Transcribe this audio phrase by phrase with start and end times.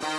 [0.00, 0.16] Bonsoir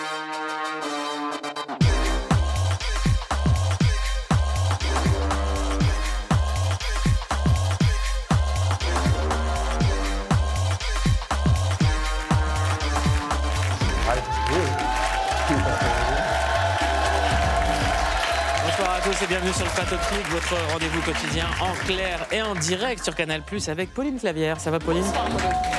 [18.95, 19.95] à tous et bienvenue sur le plateau
[20.29, 24.59] votre rendez-vous quotidien en clair et en direct sur Canal Plus avec Pauline Clavière.
[24.59, 25.03] Ça va Pauline.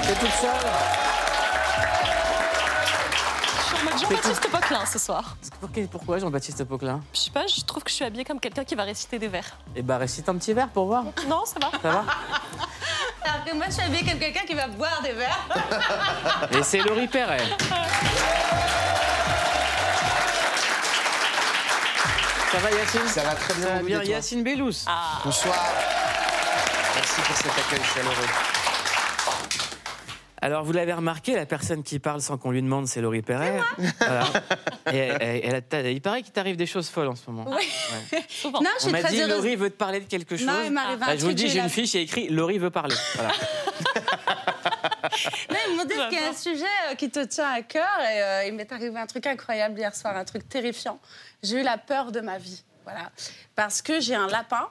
[0.02, 1.11] T'es toute seule?
[4.00, 5.36] Jean-Baptiste Poquelin ce soir.
[5.60, 7.00] Pourquoi- Pourquoi Jean-Baptiste Poquelin?
[7.12, 9.28] Je sais pas, je trouve que je suis habillée comme quelqu'un qui va réciter des
[9.28, 9.44] vers.
[9.76, 11.04] Eh bah récite un petit verre pour voir.
[11.28, 11.70] Non, ça va.
[11.70, 12.04] Ça va?
[13.24, 15.46] Alors que moi, je suis habillée comme quelqu'un qui va boire des verres.
[16.58, 17.42] Et c'est Laurie Perret.
[22.50, 23.06] Ça va Yacine?
[23.08, 24.84] Ça va très bien, Ça va bien Yacine Bellous.
[25.24, 25.64] Bonsoir.
[26.94, 28.51] Merci pour cet accueil chaleureux.
[30.42, 33.60] Alors, vous l'avez remarqué, la personne qui parle sans qu'on lui demande, c'est Laurie Perret.
[34.00, 34.24] Voilà.
[34.92, 37.48] Et, et- elle a- il paraît qu'il t'arrive des choses folles en ce moment.
[37.48, 38.18] Oui.
[38.28, 38.60] Souvent.
[38.60, 39.36] Non, je On suis m'a très dit, heureuse.
[39.36, 40.46] Laurie veut te parler de quelque chose.
[40.46, 42.02] Non, il m'arrive un Bah, je vous truc, dis, j'ai une fiche, il y a
[42.02, 42.94] écrit Laurie veut parler.
[43.14, 43.32] Voilà.
[45.50, 47.86] Non, ils m'ont dit qu'il y a un sujet euh, qui te tient à cœur
[48.00, 50.98] et euh, il m'est arrivé un truc incroyable hier soir, un truc terrifiant.
[51.42, 53.10] J'ai eu la peur de ma vie, voilà,
[53.54, 54.68] parce que j'ai un lapin.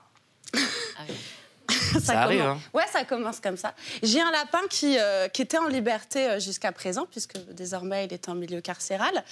[2.04, 2.62] Ça arrive, commence- hein.
[2.74, 3.74] Ouais, ça commence comme ça.
[4.04, 8.14] J'ai un lapin qui, euh, qui était en liberté euh, jusqu'à présent, puisque désormais il
[8.14, 9.24] est en milieu carcéral.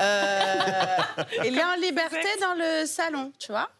[0.00, 0.96] Euh,
[1.44, 3.70] il est en liberté dans le salon, tu vois.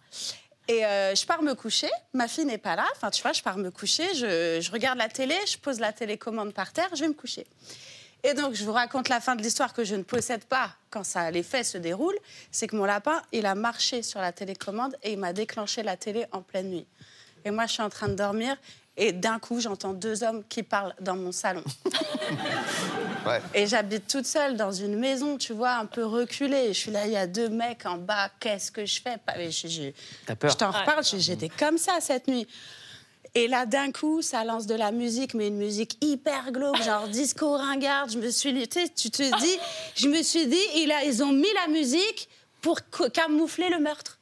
[0.66, 3.42] Et euh, je pars me coucher, ma fille n'est pas là, enfin tu vois, je
[3.42, 7.00] pars me coucher, je, je regarde la télé, je pose la télécommande par terre, je
[7.00, 7.46] vais me coucher.
[8.22, 11.04] Et donc je vous raconte la fin de l'histoire que je ne possède pas quand
[11.04, 12.16] ça, les faits se déroulent,
[12.50, 15.98] c'est que mon lapin, il a marché sur la télécommande et il m'a déclenché la
[15.98, 16.86] télé en pleine nuit.
[17.44, 18.56] Et moi, je suis en train de dormir
[18.96, 21.64] et d'un coup, j'entends deux hommes qui parlent dans mon salon.
[23.26, 23.40] Ouais.
[23.54, 26.74] Et j'habite toute seule dans une maison, tu vois, un peu reculée.
[26.74, 29.16] Je suis là, il y a deux mecs en bas, qu'est-ce que je fais?
[29.50, 29.90] Je- je-
[30.26, 32.46] T'as peur Je t'en reparle, j'étais comme ça cette nuit.
[33.34, 37.08] Et là, d'un coup, ça lance de la musique, mais une musique hyper glauque, genre
[37.08, 38.10] disco ringarde.
[38.12, 39.58] Je me suis dit, tu sais, tu te dis,
[39.96, 42.28] je me suis dit, ils ont mis la musique
[42.60, 42.78] pour
[43.12, 44.18] camoufler le meurtre.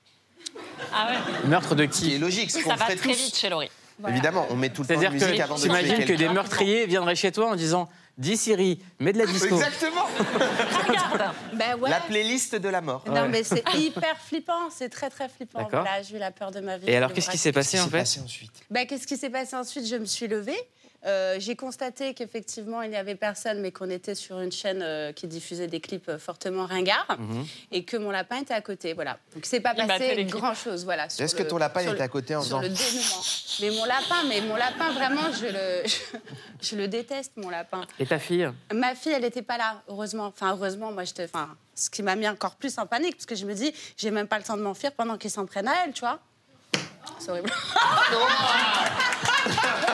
[0.92, 1.48] Ah ouais.
[1.48, 3.16] Meurtre de Qui est qui logique, ce qu'on Ça va ferait très tous.
[3.18, 3.70] vite chez Laurie.
[4.08, 6.12] Évidemment, on met tout le temps de C'est-à-dire musique que avant de tuer t'imagines que
[6.14, 9.54] des meurtriers viendraient chez toi en disant Dis Siri, mets de la disco.
[9.54, 10.06] Exactement
[10.88, 11.34] Regarde.
[11.54, 11.88] Ben ouais.
[11.90, 13.04] La playlist de la mort.
[13.06, 13.28] Non, Ouais.
[13.28, 15.60] mais c'est hyper flippant, c'est très très flippant.
[15.60, 15.82] D'accord.
[15.82, 16.88] Voilà, j'ai eu la peur de ma vie.
[16.90, 18.52] Et alors, qu'est-ce qui s'est passé en Qu'est-ce qui fait s'est passé ensuite?
[18.70, 19.86] Ben, Qu'est-ce qui s'est passé ensuite?
[19.86, 20.58] Je me suis levée.
[21.04, 25.12] Euh, j'ai constaté qu'effectivement, il n'y avait personne, mais qu'on était sur une chaîne euh,
[25.12, 27.44] qui diffusait des clips euh, fortement ringards Mhm.
[27.72, 28.92] et que mon lapin était à côté.
[28.94, 29.18] Voilà.
[29.34, 30.84] Donc, c'est pas Il passé grand-chose.
[30.84, 33.22] Voilà, Est-ce que ton lapin était à côté en sur faisant le dénouement.
[33.60, 37.82] Mais mon lapin, mais mon lapin, vraiment, je le, je, je le déteste, mon lapin.
[37.98, 38.48] Et ta fille?
[38.72, 40.26] Ma fille, elle n'était pas là, heureusement.
[40.26, 41.24] Enfin, heureusement, moi, j'étais.
[41.24, 44.10] Enfin, ce qui m'a mis encore plus en panique, parce que je me dis, j'ai
[44.12, 46.20] même pas le temps de m'enfuir pendant qu'ils s'en prennent à elle, tu vois.
[47.18, 47.50] C'est horrible.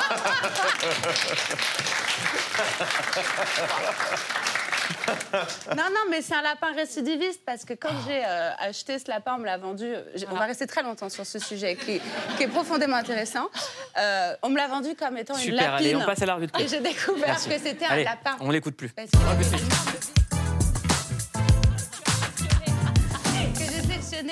[5.77, 9.35] non, non, mais c'est un lapin récidiviste parce que quand j'ai euh, acheté ce lapin,
[9.37, 9.85] on me l'a vendu.
[9.85, 12.01] euh, j'ai- On va rester très longtemps sur ce sujet qui,
[12.37, 13.49] qui est profondément intéressant.
[13.99, 15.87] Euh, on me l'a vendu comme étant une Super, lapine.
[15.87, 17.49] allez, on passe à la revue de Et j'ai découvert Merci.
[17.49, 18.37] que c'était un Allez, lapin.
[18.41, 18.89] on l'écoute plus.
[18.91, 19.17] Parce que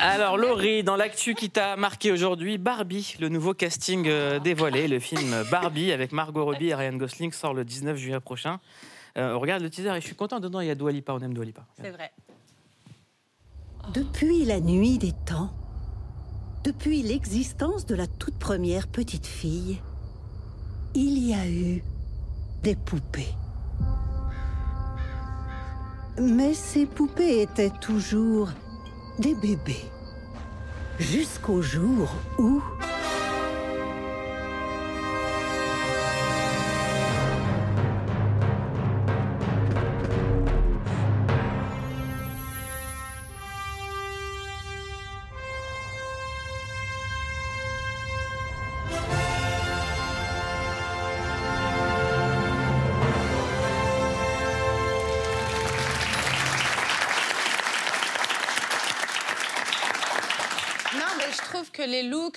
[0.01, 4.99] Alors Laurie, dans l'actu qui t'a marqué aujourd'hui, Barbie, le nouveau casting euh, dévoilé, le
[4.99, 8.61] film Barbie avec Margot Robbie et Ryan Gosling sort le 19 juillet prochain.
[9.17, 11.12] Euh, on regarde le teaser et je suis content, dedans il y a Dua Lipa,
[11.12, 11.65] on aime Dua Lipa.
[11.81, 12.12] C'est vrai.
[13.95, 15.51] Depuis la nuit des temps,
[16.65, 19.81] depuis l'existence de la toute première petite fille,
[20.95, 21.83] il y a eu
[22.63, 23.34] des poupées.
[26.19, 28.49] Mais ces poupées étaient toujours
[29.19, 29.84] des bébés.
[30.99, 32.62] Jusqu'au jour où...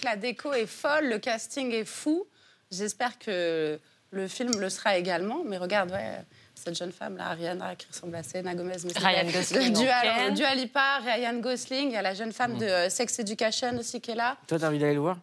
[0.10, 2.26] la déco est folle, le casting est fou.
[2.72, 3.80] J'espère que
[4.12, 5.44] le film le sera également.
[5.46, 6.22] Mais regarde, ouais,
[6.56, 8.76] cette jeune femme là, Ariana, qui ressemble à Selena Gomez.
[8.84, 10.30] mais c'est Ryan pas- Gosling Dua.
[10.32, 11.90] Dua Lipa, Ryan Gosling.
[11.90, 14.38] Il y a la jeune femme de euh, Sex Education aussi qui est là.
[14.48, 15.18] Toi t'as envie d'aller le voir?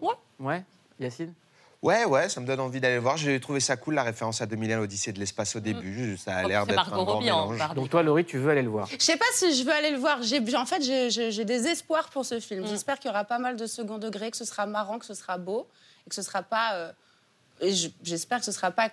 [0.00, 0.14] Ouais.
[0.38, 0.62] Ouais?
[1.00, 1.32] Yacine?
[1.86, 3.16] Ouais, ouais, ça me donne envie d'aller le voir.
[3.16, 6.16] J'ai trouvé ça cool, la référence à 2001, l'Odyssée de l'espace au début.
[6.16, 7.58] Ça a l'air C'est d'être un grand en mélange.
[7.58, 7.74] Barbie.
[7.76, 8.88] Donc toi, Laurie, tu veux aller le voir?
[8.90, 10.18] Je sais pas si je veux aller le voir.
[10.18, 12.64] En fait, j'ai, des espoirs pour ce film.
[12.64, 12.66] Mm.
[12.66, 15.14] J'espère qu'il y aura pas mal de second degré, que ce sera marrant, que ce
[15.14, 15.68] sera beau,
[16.04, 16.74] et que ce sera pas.
[16.74, 16.92] euh,
[18.02, 18.90] j'espère que ce sera pas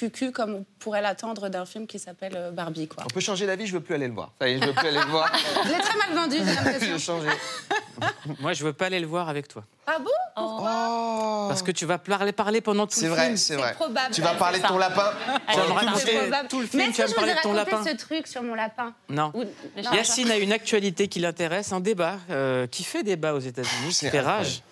[0.00, 3.04] cucu comme on pourrait l'attendre d'un film qui s'appelle euh, Barbie, quoi.
[3.04, 4.30] On peut changer d'avis, je veux plus aller le voir.
[4.40, 5.30] Ça y est, je veux plus aller le voir.
[5.64, 6.98] Je l'ai très mal vendu, j'ai je l'impression.
[6.98, 7.28] changer.
[8.40, 9.64] Moi, je veux pas aller le voir avec toi.
[9.86, 10.10] Ah bon?
[10.36, 13.36] Oh Parce que tu vas parler, parler pendant tout C'est le vrai, film.
[13.36, 13.74] c'est C'est vrai.
[13.74, 14.14] probable.
[14.14, 15.12] Tu vas parler c'est de ton lapin
[15.50, 16.48] Tu vas me Ouais, raconter C'est probable.
[16.48, 17.84] tout le Mais film, est-ce tu vas me parler de ton lapin.
[17.84, 18.94] ce truc sur mon lapin?
[19.08, 19.32] Non.
[19.34, 19.44] Ou-
[19.82, 23.88] Non, Yacine a une actualité qui l'intéresse, un débat euh, qui fait débat aux États-Unis,
[23.88, 24.62] qui C'est fait rage.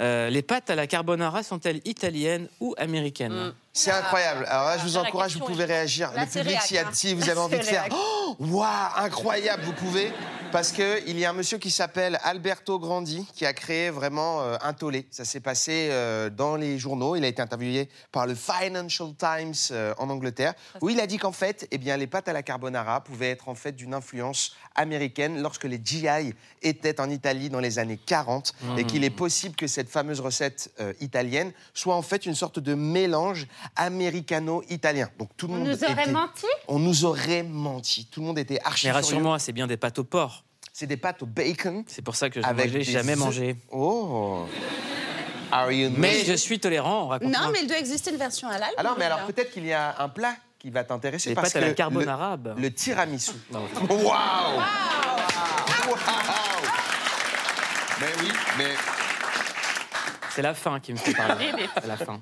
[0.00, 3.54] Euh, les pâtes à la carbonara sont-elles italiennes ou américaines?
[3.76, 4.46] C'est incroyable.
[4.48, 6.12] Alors là, je vous Ah, la encourage, vous pouvez réagir.
[6.16, 6.58] Le public,
[6.92, 7.86] si vous avez envie de faire.
[7.90, 8.66] Oh, Waouh,
[8.96, 10.12] incroyable, vous pouvez.
[10.52, 14.56] Parce qu'il y a un monsieur qui s'appelle Alberto Grandi qui a créé vraiment euh,
[14.62, 15.08] un tollé.
[15.10, 17.16] Ça s'est passé euh, dans les journaux.
[17.16, 21.18] Il a été interviewé par le Financial Times euh, en Angleterre, où il a dit
[21.18, 24.54] qu'en fait, eh bien, les pâtes à la carbonara pouvaient être en fait d'une influence
[24.74, 29.54] américaine lorsque les GI étaient en Italie dans les années 40 et qu'il est possible
[29.54, 35.08] que cette fameuse recette euh, italienne soit en fait une sorte de mélange américano-italien.
[35.18, 38.06] Donc tout le On monde nous aurait était- menti on nous aurait menti.
[38.10, 40.44] Tout le monde était archi Mais rassure-moi, c'est bien des pâtes au porc.
[40.72, 41.84] C'est des pâtes au bacon.
[41.86, 43.18] C'est pour ça que je n'ai jamais œufs.
[43.18, 43.56] mangé.
[43.70, 44.46] Oh.
[45.52, 47.10] Are you Mais je suis tolérant.
[47.22, 48.70] Non, mais il doit exister une version halal.
[48.76, 51.56] Alors, mais alors peut-être qu'il y a un plat qui va t'intéresser Les parce pâtes
[51.56, 52.36] à que la carbonara.
[52.42, 53.32] le, le tiramisu.
[53.52, 54.62] Waouh Waouh
[58.00, 58.28] Mais oui,
[58.58, 58.70] mais
[60.30, 61.52] C'est la fin qui me fait parler.
[61.80, 62.20] C'est la fin.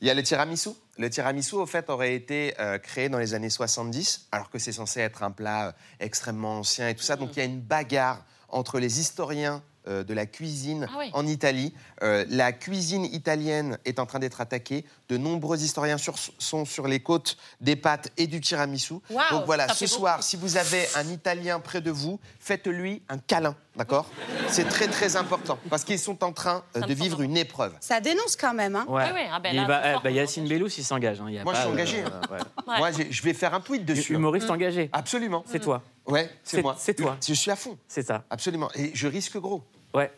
[0.00, 0.70] Il y a le tiramisu.
[0.98, 4.72] Le tiramisu, au fait, aurait été euh, créé dans les années 70, alors que c'est
[4.72, 7.16] censé être un plat euh, extrêmement ancien et tout ça.
[7.16, 11.10] Donc il y a une bagarre entre les historiens euh, de la cuisine Ah oui.
[11.12, 11.74] en Italie.
[12.00, 14.84] La cuisine italienne est en train d'être attaquée.
[15.12, 18.94] De nombreux historiens sur- sont sur les côtes des pâtes et du tiramisu.
[19.30, 23.54] Donc voilà, ce soir, si vous avez un Italien près de vous, faites-lui un câlin,
[23.76, 24.08] d'accord?
[24.48, 27.74] C'est très très important parce qu'ils sont en train euh, de vivre une épreuve.
[27.80, 28.74] Ça dénonce quand même.
[28.74, 28.86] Hein.
[28.88, 29.02] Ouais.
[29.04, 30.48] Oui, oui, ah ben Il va- eh, soir, bah, Yacine.
[30.48, 31.20] Bellous, il s'engage.
[31.20, 31.26] hein.
[31.44, 31.98] Moi, je suis engagé.
[32.04, 32.38] ouais.
[32.66, 32.78] Ouais.
[32.78, 34.14] Moi, je vais faire un tweet dessus.
[34.14, 34.16] hein.
[34.18, 34.88] Humoriste engagé.
[34.94, 35.44] Absolument.
[35.46, 35.82] C'est toi.
[36.06, 36.76] Ouais, c'est C'est- moi.
[36.78, 37.18] c'est toi.
[37.28, 37.76] Je suis à fond.
[37.86, 38.24] C'est ça.
[38.30, 38.70] Absolument.
[38.76, 39.62] Et je risque gros.
[39.92, 40.10] Ouais.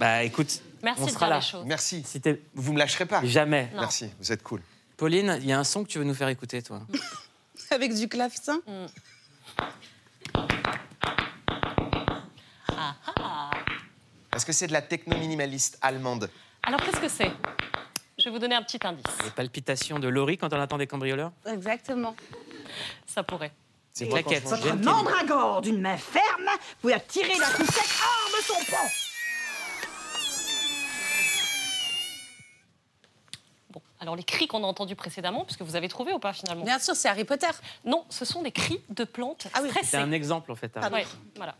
[0.00, 1.36] Bah écoute, Merci on de sera dire là.
[1.36, 1.64] les choses.
[1.66, 2.02] Merci.
[2.04, 2.20] Si
[2.54, 3.24] Vous me lâcherez pas.
[3.24, 3.70] jamais.
[3.74, 3.80] Non.
[3.82, 4.60] Merci, vous êtes cool.
[4.96, 6.80] Pauline, il y a un son que tu veux nous faire écouter, toi.
[7.70, 8.60] Avec du clavecin.
[12.68, 13.50] Ah, ah.
[14.34, 16.30] Est-ce que c'est de la techno minimaliste allemande
[16.62, 17.30] Alors, qu'est-ce que c'est?
[18.18, 19.04] Je vais vous donner un petit indice.
[19.24, 21.32] Les palpitations de Laurie quand on attend des cambrioleurs?
[21.46, 22.14] Exactement.
[23.06, 23.52] Ça pourrait.
[23.92, 26.48] C'est J'aime Votre mandragore d'une main ferme
[26.82, 28.88] vous a tiré la poussette hors de son pont.
[34.02, 36.80] Alors les cris qu'on a entendus précédemment, puisque vous avez trouvé ou pas finalement Bien
[36.80, 37.46] sûr, c'est Harry Potter.
[37.84, 39.68] Non, ce sont des cris de plantes Ah oui.
[39.72, 39.96] C'est stressées.
[39.98, 40.76] un exemple, en fait.
[40.76, 40.92] Harry.
[40.92, 41.06] Ouais,
[41.36, 41.54] voilà.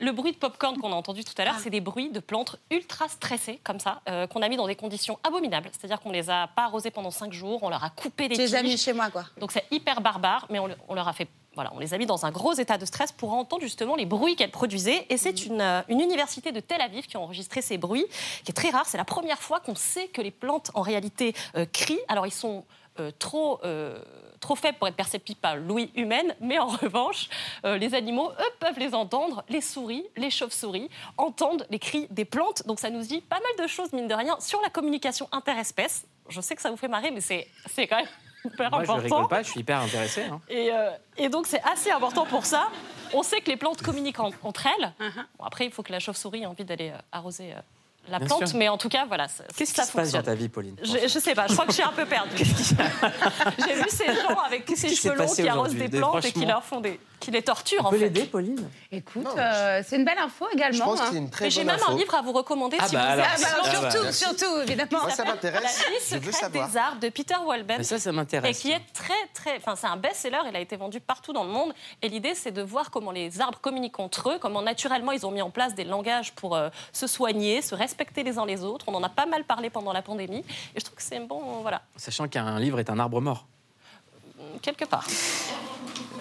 [0.00, 2.54] Le bruit de popcorn qu'on a entendu tout à l'heure, c'est des bruits de plantes
[2.70, 5.70] ultra stressées, comme ça, euh, qu'on a mis dans des conditions abominables.
[5.72, 8.40] C'est-à-dire qu'on les a pas arrosées pendant cinq jours, on leur a coupé des Tu
[8.42, 9.24] les as mis chez moi, quoi.
[9.38, 11.26] Donc c'est hyper barbare, mais on leur a fait.
[11.58, 14.06] Voilà, on les a mis dans un gros état de stress pour entendre justement les
[14.06, 15.04] bruits qu'elles produisaient.
[15.10, 18.06] Et c'est une, euh, une université de Tel Aviv qui a enregistré ces bruits,
[18.44, 18.86] qui est très rare.
[18.86, 21.98] C'est la première fois qu'on sait que les plantes, en réalité, euh, crient.
[22.06, 22.64] Alors ils sont
[23.00, 23.60] euh, trop,
[24.38, 27.28] trop faibles pour être perceptibles par l'ouïe humaine, mais en revanche,
[27.64, 29.42] euh, les animaux, eux, peuvent les entendre.
[29.48, 32.68] Les souris, les chauves-souris entendent les cris des plantes.
[32.68, 36.06] Donc ça nous dit pas mal de choses, mine de rien, sur la communication interespèce.
[36.28, 37.48] Je sais que ça vous fait marrer, mais c'est
[37.88, 38.06] quand même
[38.52, 39.02] hyper Moi, je important.
[39.16, 40.22] rigole pas, je suis hyper intéressé.
[40.24, 40.40] hein.
[40.48, 42.68] Et, euh, et donc c'est assez important pour ça.
[43.14, 44.92] On sait que les plantes communiquent en- entre elles.
[45.00, 45.24] Uh-huh.
[45.38, 47.60] Bon, après, il faut que la chauve-souris ait envie d'aller euh, arroser euh,
[48.10, 48.58] la Bien plante, sûr.
[48.58, 49.26] mais en tout cas, voilà,
[49.56, 51.64] Qu'est-ce qui ça se passe dans ta vie, Pauline Je, je sais pas, je crois
[51.66, 52.36] que je suis un peu perdue.
[53.66, 56.64] J'ai vu ces gens avec ces cheveux longs qui arrosent des plantes et qui leur
[56.64, 58.04] font des, qui les torturent On en peut fait.
[58.04, 60.84] l'aider, Pauline Écoute, Non, euh, c'est une belle info Je également.
[60.86, 61.08] pense que hein.
[61.12, 61.92] c'est une très Mais j'ai bonne même info.
[61.92, 63.26] un livre à vous recommander Ah si bah vous alors.
[63.28, 64.24] Ah, bah alors, Ah, bah, surtout, merci.
[64.24, 65.02] surtout, évidemment.
[65.02, 65.78] Moi, ça La m'intéresse.
[65.78, 66.68] vie Je veux secrète savoir.
[66.70, 67.78] des arbres de Peter Walben.
[67.78, 68.58] Mais ça, ça et m'intéresse.
[68.60, 71.50] qui est très très enfin c'est un best-seller il a été vendu partout dans le
[71.50, 71.72] monde
[72.02, 75.30] et l'idée c'est de voir comment les arbres communiquent entre eux comment naturellement ils ont
[75.30, 78.84] mis en place des langages pour euh, se soigner se respecter les uns les autres
[78.88, 80.44] on en a pas mal parlé pendant la pandémie
[80.74, 83.46] et je trouve que c'est bon voilà Sachant qu'un livre est un arbre mort.
[84.62, 85.06] quelque part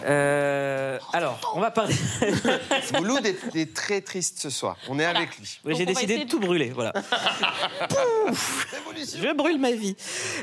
[0.05, 1.95] Euh, alors, on va parler.
[2.97, 4.77] Mouloud est, est très triste ce soir.
[4.87, 5.59] On est avec lui.
[5.65, 6.93] Oui, J'ai décidé essayer de tout brûler, voilà.
[7.89, 9.95] Pouf Je brûle ma vie.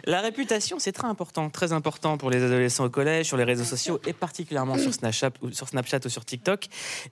[0.05, 3.65] La réputation, c'est très important, très important pour les adolescents au collège, sur les réseaux
[3.65, 6.67] sociaux et particulièrement sur Snapchat ou sur, Snapchat ou sur TikTok.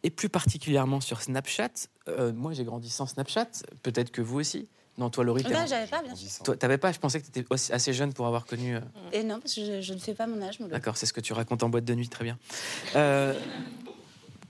[0.02, 1.70] et plus particulièrement sur Snapchat.
[2.08, 3.46] Euh, moi, j'ai grandi sans Snapchat.
[3.84, 4.66] Peut-être que vous aussi.
[4.96, 6.42] Non, toi, Laurie, Non, j'avais pas, bien sûr.
[6.42, 6.90] toi, t'avais pas.
[6.90, 8.74] Je pensais que tu étais assez jeune pour avoir connu.
[8.74, 8.80] euh,
[9.12, 10.58] Et non, parce que je, je ne fais pas mon âge.
[10.58, 12.36] D'accord, c'est ce que tu racontes en boîte de nuit, très bien.
[12.96, 13.32] Euh,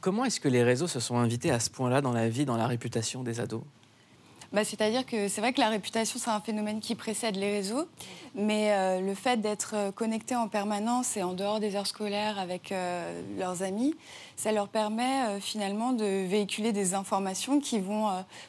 [0.01, 2.57] comment est-ce que les réseaux se sont invités à ce point-là dans la vie, dans
[2.57, 3.63] la réputation des ados?
[4.51, 7.87] Bah, C'est-à-dire que c'est vrai que la réputation, c'est un phénomène qui précède les réseaux,
[8.35, 12.39] mais euh, le fait d'être euh, connecté en permanence et en dehors des heures scolaires
[12.39, 13.95] avec euh, leurs amis,
[14.37, 18.09] ça leur permet euh, finalement de véhiculer des informations qui vont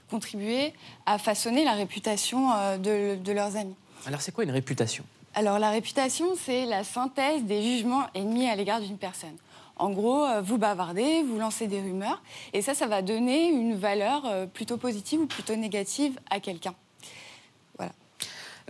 [0.10, 0.74] contribuer
[1.06, 3.76] à façonner la réputation de, de leurs amis.
[4.06, 5.04] Alors, c'est quoi une réputation?
[5.36, 9.36] Alors la réputation, c'est la synthèse des jugements émis à l'égard d'une personne.
[9.80, 12.22] En gros, euh, vous bavardez, vous lancez des rumeurs,
[12.52, 16.76] et ça, ça va donner une valeur euh, plutôt positive ou plutôt négative à quelqu'un.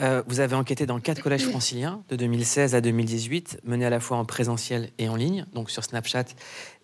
[0.01, 3.99] Euh, Vous avez enquêté dans quatre collèges franciliens de 2016 à 2018, menés à la
[3.99, 6.23] fois en présentiel et en ligne, donc sur Snapchat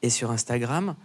[0.02, 0.96] et sur Instagram.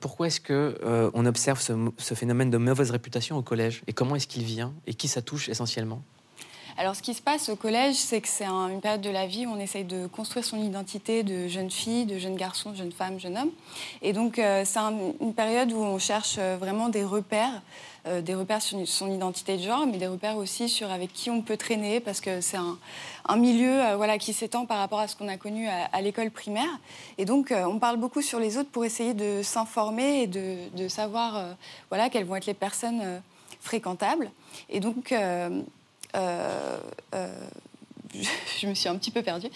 [0.00, 0.78] Pourquoi est-ce que
[1.12, 3.82] observe ce phénomène de mauvaise réputation au collège?
[3.86, 4.72] Et comment est-ce qu'il vient?
[4.86, 6.02] Et qui ça touche essentiellement?
[6.80, 9.26] Alors, ce qui se passe au collège, c'est que c'est un- une période de la
[9.26, 12.76] vie où on essaye de construire son identité de jeune fille, de jeune garçon, de
[12.76, 13.50] jeune femme, jeune homme.
[14.00, 17.60] Et donc, euh, c'est un- une période où on cherche euh, vraiment des repères,
[18.06, 21.28] euh, des repères sur son identité de genre, mais des repères aussi sur avec qui
[21.28, 22.78] on peut traîner, parce que c'est un,
[23.36, 26.80] milieu voilà, qui s'étend par rapport à ce qu'on a connu à, l'école primaire.
[27.18, 30.88] Et donc, on parle beaucoup sur les autres pour essayer de s'informer et de, de
[30.88, 31.44] savoir
[31.90, 33.20] voilà, quelles vont être les personnes
[33.60, 34.30] fréquentables.
[34.70, 35.14] Et donc,
[38.60, 39.48] je me suis un petit peu perdue.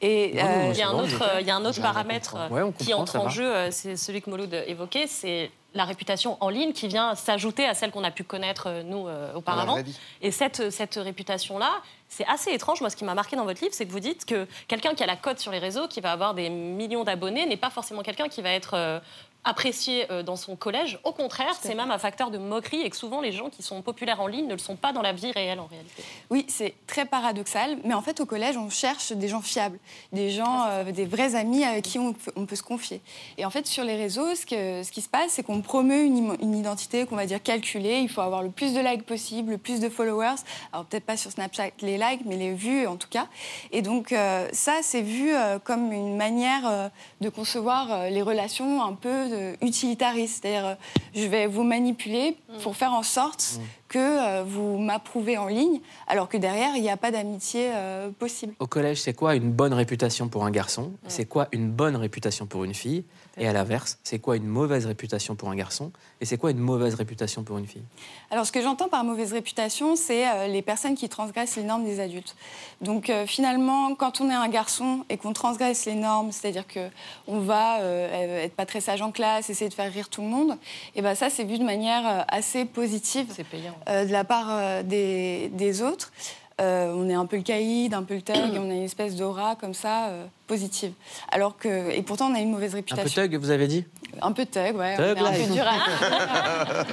[0.00, 1.74] Et, Non, non, euh, Il y a un bon, autre, il y a un autre
[1.74, 2.36] J'arrive à paramètre.
[2.50, 3.28] Ouais, qui entre en va.
[3.28, 7.64] jeu, euh, c'est celui que Moloud évoquait, c'est la réputation en ligne qui vient s'ajouter
[7.64, 9.78] à celle qu'on a pu connaître, euh, nous, euh, auparavant.
[10.20, 11.70] Et cette, cette réputation-là,
[12.08, 12.80] c'est assez étrange.
[12.80, 15.02] Moi, ce qui m'a marqué dans votre livre, c'est que vous dites que quelqu'un qui
[15.02, 18.02] a la cote sur les réseaux, qui va avoir des millions d'abonnés, n'est pas forcément
[18.02, 18.98] quelqu'un qui va être euh,
[19.44, 20.98] apprécié euh, dans son collège.
[21.04, 23.80] Au contraire, c'est même un facteur de moquerie et que souvent les gens qui sont
[23.80, 26.02] populaires en ligne ne le sont pas dans la vie réelle en réalité.
[26.30, 29.78] Oui, c'est très paradoxal, mais en fait, au collège, on cherche des gens fiables,
[30.12, 33.00] des gens, euh, des vrais amis avec qui on peut, on peut se confier.
[33.38, 36.04] Et en fait, sur les réseaux, ce, que- ce qui se passe, c'est qu'on promeut
[36.04, 38.00] une, identité qu'on va dire calculée.
[38.00, 40.36] Il faut avoir le plus de likes possible, le plus de followers.
[40.72, 43.26] Alors, peut-être pas sur Snapchat les likes, mais les vues en tout cas.
[43.72, 48.92] Et donc, euh, ça, c'est vu euh, comme une manière de concevoir les relations un
[48.92, 49.29] peu
[49.60, 50.42] utilitaristes.
[50.42, 50.74] C'est-à-dire, euh,
[51.14, 56.28] je vais vous manipuler pour faire en sorte que euh, vous m'approuvez en ligne, alors
[56.28, 58.54] que derrière, il n'y a pas d'amitié euh, possible.
[58.58, 60.92] Au collège, c'est quoi une bonne réputation pour un garçon?
[61.08, 63.04] C'est quoi une bonne réputation pour une fille?
[63.36, 66.58] Et à l'inverse, c'est quoi une mauvaise réputation pour un garçon Et c'est quoi une
[66.58, 67.84] mauvaise réputation pour une fille?
[68.30, 71.84] Alors, ce que j'entends par mauvaise réputation, c'est euh, les personnes qui transgressent les normes
[71.84, 72.34] des adultes.
[72.80, 76.88] Donc, euh, finalement, quand on est un garçon et qu'on transgresse les normes, c'est-à-dire que
[77.28, 80.28] on va euh, être pas très sage en classe, essayer de faire rire tout le
[80.28, 80.58] monde,
[80.94, 83.74] et ben ça, c'est vu de manière assez positive payant.
[83.88, 86.12] euh, de la part euh, des, des autres.
[86.60, 88.82] Euh, on est un peu le caïd, un peu le thug, et on a une
[88.82, 90.92] espèce d'aura comme ça euh, positive.
[91.32, 93.02] Alors que, et pourtant, on a une mauvaise Un réputation.
[93.04, 93.86] peu thug, vous avez dit
[94.20, 94.96] Un peu thug, ouais.
[94.96, 96.84] Thug on est un peu dur à...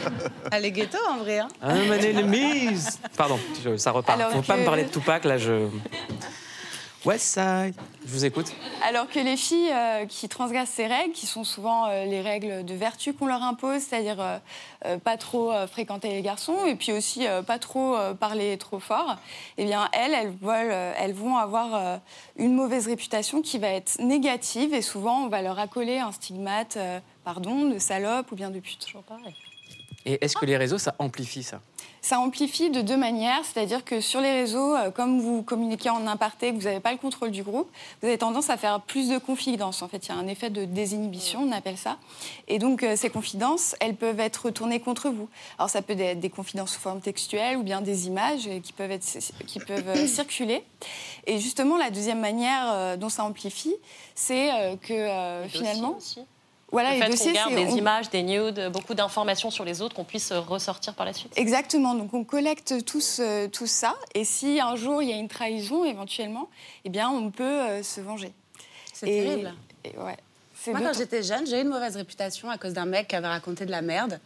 [0.54, 1.40] Elle est ghetto, en vrai.
[1.40, 1.48] hein.
[1.64, 2.80] I'm an enemies
[3.18, 4.20] Pardon, je- ça repart.
[4.20, 5.68] Alors Faut pas me parler de Tupac, là, je...
[7.08, 7.74] West Side
[8.06, 8.54] Je vous écoute.
[8.86, 12.66] Alors que les filles euh, qui transgressent ces règles, qui sont souvent euh, les règles
[12.66, 17.26] de vertu qu'on leur impose, c'est-à-dire euh, pas trop fréquenter les garçons et puis aussi
[17.46, 19.16] pas trop parler trop fort,
[19.58, 22.00] eh bien elles, elles, vont avoir
[22.36, 26.78] une mauvaise réputation qui va être négative et souvent on va leur accoler un stigmate,
[27.24, 28.86] pardon, de salope ou bien de pute.
[28.86, 29.34] Toujours pareil.
[30.08, 31.60] Et est-ce que les réseaux, ça amplifie ça?
[32.02, 35.98] Ça amplifie de deux manières, c'est-à-dire que sur les réseaux, euh, comme vous communiquez en
[35.98, 37.70] que vous n'avez pas le contrôle du groupe,
[38.02, 39.82] vous avez tendance à faire plus de confidences.
[39.82, 41.98] En fait, il y a un effet de désinhibition, on appelle ça.
[42.48, 45.28] Et donc, euh, ces confidences, elles peuvent être retournées contre vous.
[45.58, 48.72] Alors, ça peut être des confidences sous forme textuelle ou bien des images euh, qui
[48.72, 49.06] peuvent, être,
[49.46, 50.64] qui peuvent circuler.
[51.26, 53.76] Et justement, la deuxième manière dont ça amplifie,
[54.16, 54.50] c'est
[54.82, 56.22] que euh, finalement, aussi.
[56.72, 59.96] Voilà, le fait qu'on garde des on- images, des nudes, beaucoup d'informations sur les autres
[59.96, 61.32] qu'on puisse euh, ressortir par la suite.
[61.38, 65.18] Exactement, donc on collecte tous, euh, tout ça, et si un jour il y a
[65.18, 66.50] une trahison éventuellement,
[66.86, 68.34] eh bien on peut euh, se venger.
[68.94, 69.54] C'est Et- terrible.
[69.86, 70.18] et ouais.
[70.68, 73.28] Moi, quand j'étais jeune, j'ai eu une mauvaise réputation à cause d'un mec qui avait
[73.28, 74.20] raconté de la merde.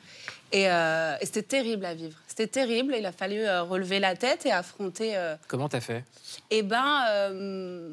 [0.52, 2.18] Et, euh, et c'était terrible à vivre.
[2.28, 2.96] C'était terrible.
[2.98, 5.16] Il a fallu euh, relever la tête et affronter.
[5.16, 6.04] euh, Comment t'as fait?
[6.50, 7.90] Eh ben, euh,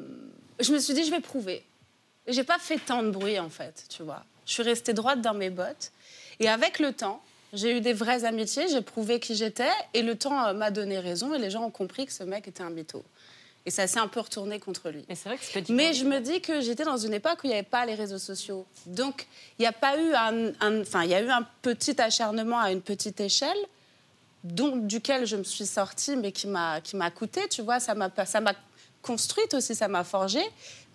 [0.59, 1.63] je me suis dit, je vais prouver.
[2.27, 4.23] J'ai pas fait tant de bruit, en fait, tu vois.
[4.49, 5.91] Je suis restée droite dans mes bottes.
[6.39, 7.21] Et avec le temps,
[7.53, 10.97] j'ai eu des vraies amitiés, j'ai prouvé qui j'étais, et le temps euh, m'a donné
[10.99, 13.03] raison, et les gens ont compris que ce mec était un mytho.
[13.67, 15.05] Et ça s'est un peu retourné contre lui.
[15.07, 17.53] Mais vrai que Mais je me dis que j'étais dans une époque où il n'y
[17.55, 18.65] avait pas les réseaux sociaux.
[18.87, 19.27] Donc,
[19.59, 22.59] il n'y a pas eu un, un- enfin, il y a eu un petit acharnement
[22.59, 23.57] à une petite échelle,
[24.43, 26.79] dont, duquel je me suis sortie, mais qui m'a,
[27.11, 28.53] coûté, tu vois, ça m'a, pas- ça m'a
[29.01, 30.43] construite aussi, ça m'a forgée.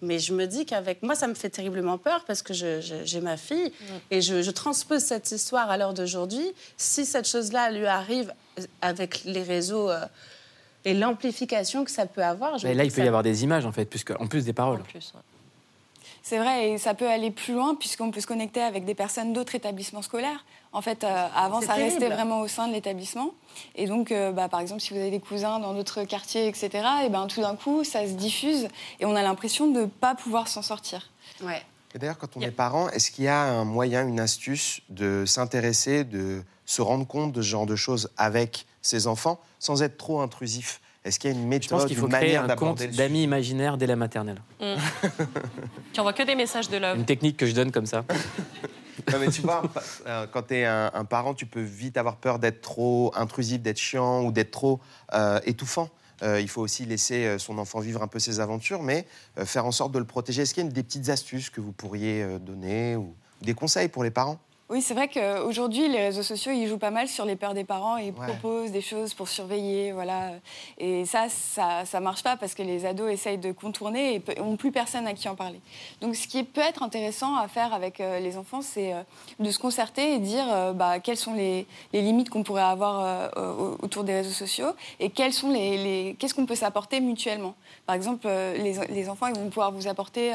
[0.02, 3.37] Mais je me dis qu'avec moi, ça me fait terriblement peur parce que j'ai ma
[3.37, 3.73] fille
[4.11, 6.46] et je, je transpose cette histoire à l'heure d'aujourd'hui.
[6.76, 8.32] Si cette chose-là lui arrive
[8.82, 10.04] avec les réseaux euh,
[10.84, 13.64] et l'amplification que ça peut avoir, je Mais là, il peut y avoir des images,
[13.64, 14.80] en fait, puisque, en plus des paroles.
[14.80, 15.20] En plus, ouais.
[16.23, 19.32] C'est vrai, et ça peut aller plus loin puisqu'on peut se connecter avec des personnes
[19.32, 20.44] d'autres établissements scolaires.
[20.73, 22.14] En fait, euh, avant, ça restait terrible.
[22.16, 23.30] vraiment au sein de l'établissement.
[23.76, 26.70] Et donc, euh, bah, par exemple, si vous avez des cousins dans d'autres quartiers, etc.,
[27.04, 28.68] et ben, tout d'un coup, ça se diffuse
[28.99, 31.11] et on a l'impression de ne pas pouvoir s'en sortir.
[31.42, 31.62] Ouais.
[31.94, 32.49] Et d'ailleurs, quand on Yeah.
[32.49, 37.06] est parent, est-ce qu'il y a un moyen, une astuce de s'intéresser, de se rendre
[37.06, 40.80] compte de ce genre de choses avec ses enfants sans être trop intrusif?
[41.04, 42.82] Est-ce qu'il y a une Je méthode, pense qu'il faut une créer manière un compte
[42.82, 44.40] d'amis imaginaires dès la maternelle.
[45.92, 46.96] Qui envoie que des messages de love.
[46.96, 48.04] Une technique que je donne comme ça.
[49.12, 49.62] Non, mais tu vois,
[50.06, 53.61] euh, quand tu es un, un parent, tu peux vite avoir peur d'être trop intrusif,
[53.61, 54.80] d'être chiant ou d'être trop
[55.12, 55.90] euh, étouffant.
[56.23, 59.04] Euh, il faut aussi laisser son enfant vivre un peu ses aventures, mais
[59.38, 60.42] euh, faire en sorte de le protéger.
[60.42, 63.52] Est-ce qu'il y a une- des petites astuces que vous pourriez euh, donner ou des
[63.52, 64.38] conseils pour les parents?
[64.71, 67.64] Oui, c'est vrai qu'aujourd'hui, les réseaux sociaux, ils jouent pas mal sur les peurs des
[67.64, 68.26] parents et ils Ouais.
[68.26, 70.30] proposent des choses pour surveiller, voilà.
[70.78, 74.40] Et ça, ça, ça marche pas parce que les ados essayent de contourner et pe-
[74.40, 75.61] ont plus personne à qui en parler.
[76.00, 79.02] Donc, ce qui peut être intéressant à faire avec euh, les enfants, c'est euh,
[79.38, 83.04] de se concerter et dire euh, bah, quelles sont les, les limites qu'on pourrait avoir
[83.37, 87.00] euh, au- autour des réseaux sociaux et quels sont les, les- qu'est-ce qu'on peut s'apporter
[87.00, 87.54] mutuellement.
[87.85, 90.33] Par exemple, les, les enfants, ils vont pouvoir vous apporter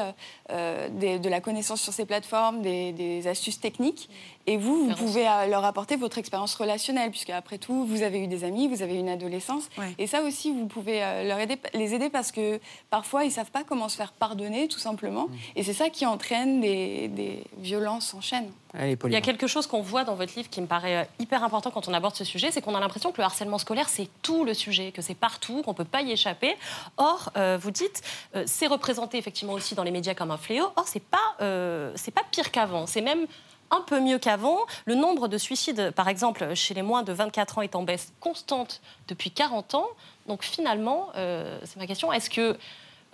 [0.50, 4.08] euh, des- de la connaissance sur ces plateformes, des, des astuces techniques.
[4.46, 8.20] Et vous, vous pouvez euh, leur apporter votre expérience relationnelle, puisque après tout, vous avez
[8.20, 9.68] eu des amis, vous avez eu une adolescence.
[9.78, 9.94] Ouais.
[9.98, 13.50] Et ça aussi, vous pouvez euh, leur aider, les aider parce que parfois, ils savent
[13.50, 15.28] pas comment se faire pardonner, tout simplement.
[15.56, 18.50] Et c'est ça qui entraîne des, des violences en chaîne.
[18.72, 21.04] Allez, Il y a quelque chose qu'on voit dans votre livre qui me paraît euh,
[21.18, 23.88] hyper important quand on aborde ce sujet, c'est qu'on a l'impression que le harcèlement scolaire,
[23.88, 26.56] c'est tout le sujet, que c'est partout, qu'on ne peut pas y échapper.
[26.96, 28.02] Or, euh, vous dites,
[28.36, 30.66] euh, c'est représenté effectivement aussi dans les médias comme un fléau.
[30.76, 32.86] Or, c'est pas, euh, c'est pas pire qu'avant.
[32.86, 33.26] C'est même
[33.70, 34.58] un peu mieux qu'avant.
[34.84, 38.12] Le nombre de suicides, par exemple, chez les moins de 24 ans est en baisse
[38.20, 39.86] constante depuis 40 ans.
[40.26, 42.58] Donc finalement, euh, c'est ma question, est-ce que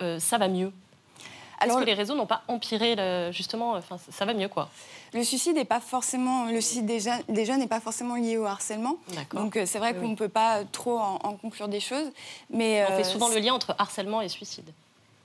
[0.01, 0.71] euh, ça va mieux?
[1.59, 4.69] Est-ce Alors, que les réseaux n'ont pas empiré, le- justement, enfin, ça va mieux, quoi?
[5.13, 8.37] Le suicide n'est pas forcément, le suicide des jeunes, des jeunes n'est pas forcément lié
[8.37, 8.97] au harcèlement.
[9.33, 10.11] Donc euh, c'est vrai Oui, qu'on oui.
[10.11, 12.11] ne peut pas trop en, en conclure des choses,
[12.51, 14.69] mais On euh, fait souvent le lien entre harcèlement et suicide.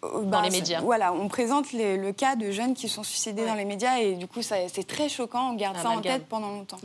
[0.05, 0.81] Euh, dans les c'est- médias.
[0.81, 3.49] Voilà, on présente les- le cas de jeunes qui sont suicidés Ouais.
[3.49, 6.19] dans les médias et du coup, c'est très choquant, on garde Un ça en amalgame.
[6.19, 6.79] tête pendant longtemps.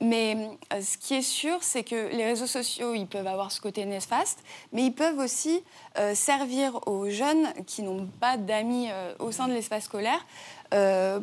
[0.00, 0.36] Mais
[0.74, 3.86] euh, ce qui est sûr, c'est que les réseaux sociaux, ils peuvent avoir ce côté
[3.86, 4.40] néfaste,
[4.72, 5.62] mais ils peuvent aussi
[5.98, 10.24] euh, servir aux jeunes qui n'ont pas d'amis euh, au sein de l'espace scolaire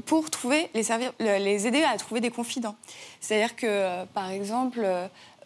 [0.05, 2.75] pour trouver, les, servir, le- les aider à trouver des confidents.
[3.19, 4.87] C'est-à-dire que, par exemple,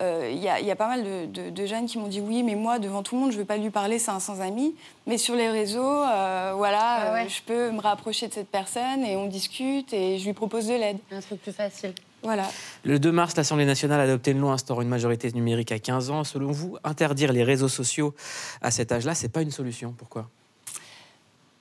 [0.01, 1.97] euh, euh, il y, a- il y a pas mal de, de- de jeunes qui
[1.97, 3.99] m'ont dit oui, mais moi, devant tout le monde, je ne veux pas lui parler,
[3.99, 4.75] c'est un sans-ami.
[5.05, 7.25] Mais sur les réseaux, euh, voilà, Ah ouais.
[7.25, 10.67] euh, je peux me rapprocher de cette personne et on discute et je lui propose
[10.67, 10.97] de l'aide.
[11.11, 11.93] Un truc plus facile.
[12.23, 12.45] Voilà.
[12.83, 16.09] Le 2 mars, l'Assemblée nationale a adopté une loi instaurant une majorité numérique à 15
[16.09, 16.23] ans.
[16.23, 18.13] Selon vous, interdire les réseaux sociaux
[18.61, 19.93] à cet âge-là, c'est pas une solution.
[19.97, 20.27] Pourquoi?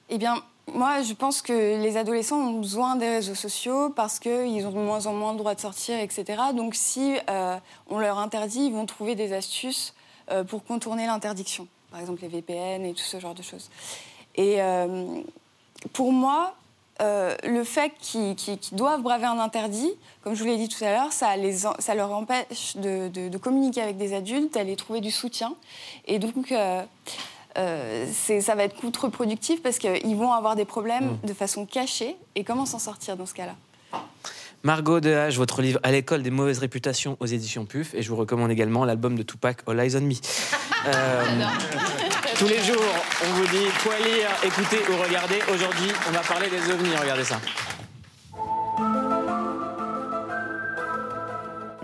[0.08, 0.34] Eh bien,
[0.72, 4.78] moi, je pense que les adolescents ont besoin des réseaux sociaux parce qu'ils ont de
[4.78, 6.24] moins en moins le droit de sortir, etc.
[6.54, 7.56] Donc, si euh,
[7.88, 9.94] on leur interdit, ils vont trouver des astuces
[10.30, 11.68] euh, pour contourner l'interdiction.
[11.90, 13.70] Par exemple, les VPN et tout ce genre de choses.
[14.34, 15.20] Et euh,
[15.92, 16.54] pour moi,
[16.98, 18.34] le fait qu'ils
[18.72, 21.34] doivent braver un interdit, comme je vous l'ai dit tout à l'heure, ça,
[21.78, 25.54] ça leur empêche de- de communiquer avec des adultes, d'aller trouver du soutien.
[26.06, 26.52] Et donc,
[27.58, 32.16] euh, c'est- ça va être contre-productif parce qu'ils vont avoir des problèmes de façon cachée.
[32.34, 33.54] Et comment s'en sortir dans ce cas-là?
[34.62, 37.94] Margot Dehache, votre livre À l'école des mauvaises réputations aux éditions PUF.
[37.94, 40.14] Et je vous recommande également l'album de Tupac, All Eyes on Me.
[40.88, 41.24] Euh,
[42.38, 42.80] tous les jours,
[43.24, 45.34] on vous dit quoi lire, écouter ou regarder.
[45.52, 46.94] Aujourd'hui, on va parler des ovnis.
[47.00, 47.40] Regardez ça.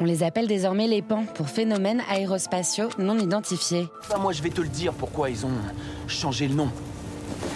[0.02, 3.86] On les appelle désormais les PAN pour phénomènes aérospatiaux non identifiés.
[4.18, 5.52] Moi, je vais te le dire pourquoi ils ont
[6.08, 6.72] changé le nom.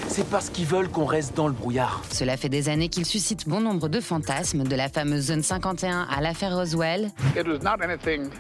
[0.07, 2.05] C'est parce qu'ils veulent qu'on reste dans le brouillard.
[2.09, 6.07] Cela fait des années qu'ils suscitent bon nombre de fantasmes, de la fameuse zone 51
[6.09, 7.11] à l'affaire Roswell.
[7.37, 8.31] It was not anything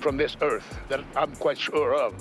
[0.00, 2.12] from this earth that I'm quite sure of.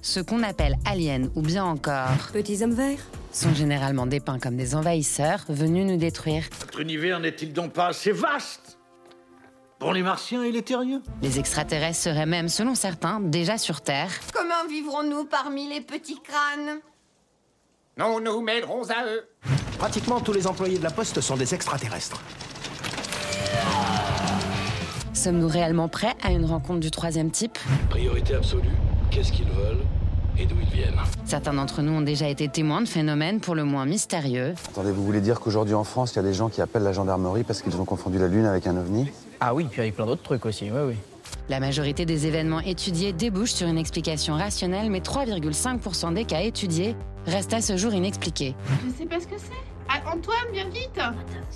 [0.00, 4.74] Ce qu'on appelle aliens ou bien encore Petits hommes verts, sont généralement dépeints comme des
[4.74, 6.44] envahisseurs venus nous détruire.
[6.58, 8.79] Notre univers n'est-il donc pas assez vaste?
[9.80, 14.10] Pour les martiens et les terriens Les extraterrestres seraient même, selon certains, déjà sur Terre.
[14.32, 16.80] Comment vivrons-nous parmi les petits crânes?
[17.96, 19.26] Nous nous mêlerons à eux.
[19.78, 22.20] Pratiquement tous les employés de la poste sont des extraterrestres.
[25.14, 27.58] Sommes-nous réellement prêts à une rencontre du troisième type?
[27.88, 28.68] Priorité absolue,
[29.10, 29.84] qu'est-ce qu'ils veulent
[30.38, 31.00] et d'où ils viennent?
[31.24, 34.54] Certains d'entre nous ont déjà été témoins de phénomènes pour le moins mystérieux.
[34.68, 36.92] Attendez, vous voulez dire qu'aujourd'hui en France, il y a des gens qui appellent la
[36.92, 39.10] gendarmerie parce qu'ils ont confondu la Lune avec un ovni?
[39.40, 40.94] Ah oui, puis avec plein d'autres trucs aussi, oui, oui.
[41.48, 46.94] La majorité des événements étudiés débouchent sur une explication rationnelle, mais 3,5% des cas étudiés
[47.26, 48.54] restent à ce jour inexpliqués.
[48.86, 49.52] Je sais pas ce que c'est.
[49.88, 51.00] Ah, Antoine, viens vite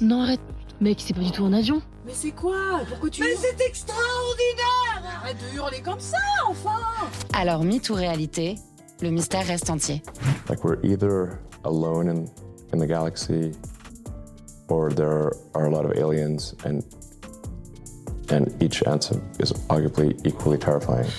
[0.01, 0.40] Non, arrête.
[0.81, 1.81] Mec, c'est pas du tout en avion.
[2.05, 2.81] Mais c'est quoi?
[2.88, 3.23] Pourquoi tu...
[3.23, 6.18] Mais c'est extraordinaire Arrête de hurler comme ça,
[6.49, 6.81] enfin
[7.33, 8.57] Alors, mythe ou réalité,
[9.01, 10.03] le mystère reste entier.
[10.49, 12.25] Like we're either alone in,
[12.73, 13.53] in the galaxy
[14.68, 16.81] or there are a lot of aliens and
[18.30, 21.10] and each answer is arguably equally terrifying.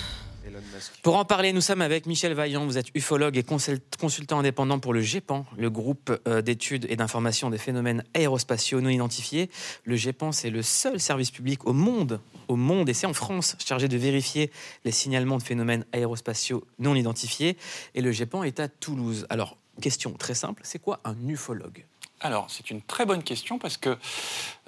[1.02, 2.66] Pour en parler, nous sommes avec Michel Vaillant.
[2.66, 7.48] Vous êtes ufologue et consultant indépendant pour le GEPAN, le groupe euh, d'études et d'information
[7.48, 9.48] des phénomènes aérospatiaux non identifiés.
[9.84, 13.56] Le GEPAN, c'est le seul service public au monde, au monde, et c'est en France,
[13.64, 14.50] chargé de vérifier
[14.84, 17.56] les signalements de phénomènes aérospatiaux non identifiés.
[17.94, 19.26] Et le GEPAN est à Toulouse.
[19.30, 21.84] Alors, question très simple, c'est quoi un ufologue?
[22.20, 23.96] Alors, c'est une très bonne question parce que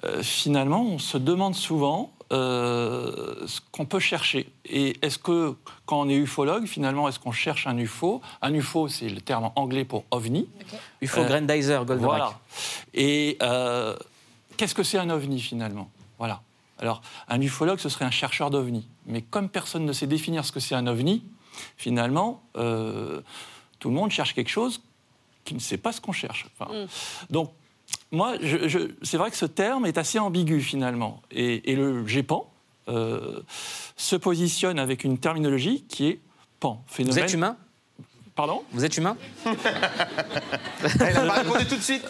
[0.03, 4.51] euh, finalement, on se demande souvent euh, ce qu'on peut chercher.
[4.65, 5.55] Et est-ce que,
[5.87, 8.21] quand on est ufologue, finalement, est-ce qu'on cherche un UFO?
[8.43, 10.47] Un UFO, c'est le terme anglais pour ovni.
[11.01, 12.17] UFO Grandizer, Goldorak.
[12.17, 12.39] Voilà.
[12.93, 13.95] Et euh,
[14.57, 15.89] qu'est-ce que c'est un ovni finalement?
[16.19, 16.41] Voilà.
[16.77, 18.87] Alors, un ufologue, ce serait un chercheur d'ovni.
[19.07, 21.23] Mais comme personne ne sait définir ce que c'est un ovni,
[21.77, 24.81] finalement, tout le monde cherche quelque chose
[25.49, 26.45] qui ne sait pas ce qu'on cherche.
[26.53, 26.87] Enfin, mm.
[27.29, 27.51] Donc,
[28.11, 31.21] moi, je, je, c'est vrai que ce terme est assez ambigu finalement.
[31.31, 32.51] Et, et le GEPAN
[32.87, 33.41] euh,
[33.97, 36.19] se positionne avec une terminologie qui est
[36.59, 36.83] PAN.
[36.87, 37.17] Phénomène...
[37.17, 37.57] Vous êtes humain?
[38.39, 42.05] Pardon Vous êtes humain Elle a pas répondu tout de suite.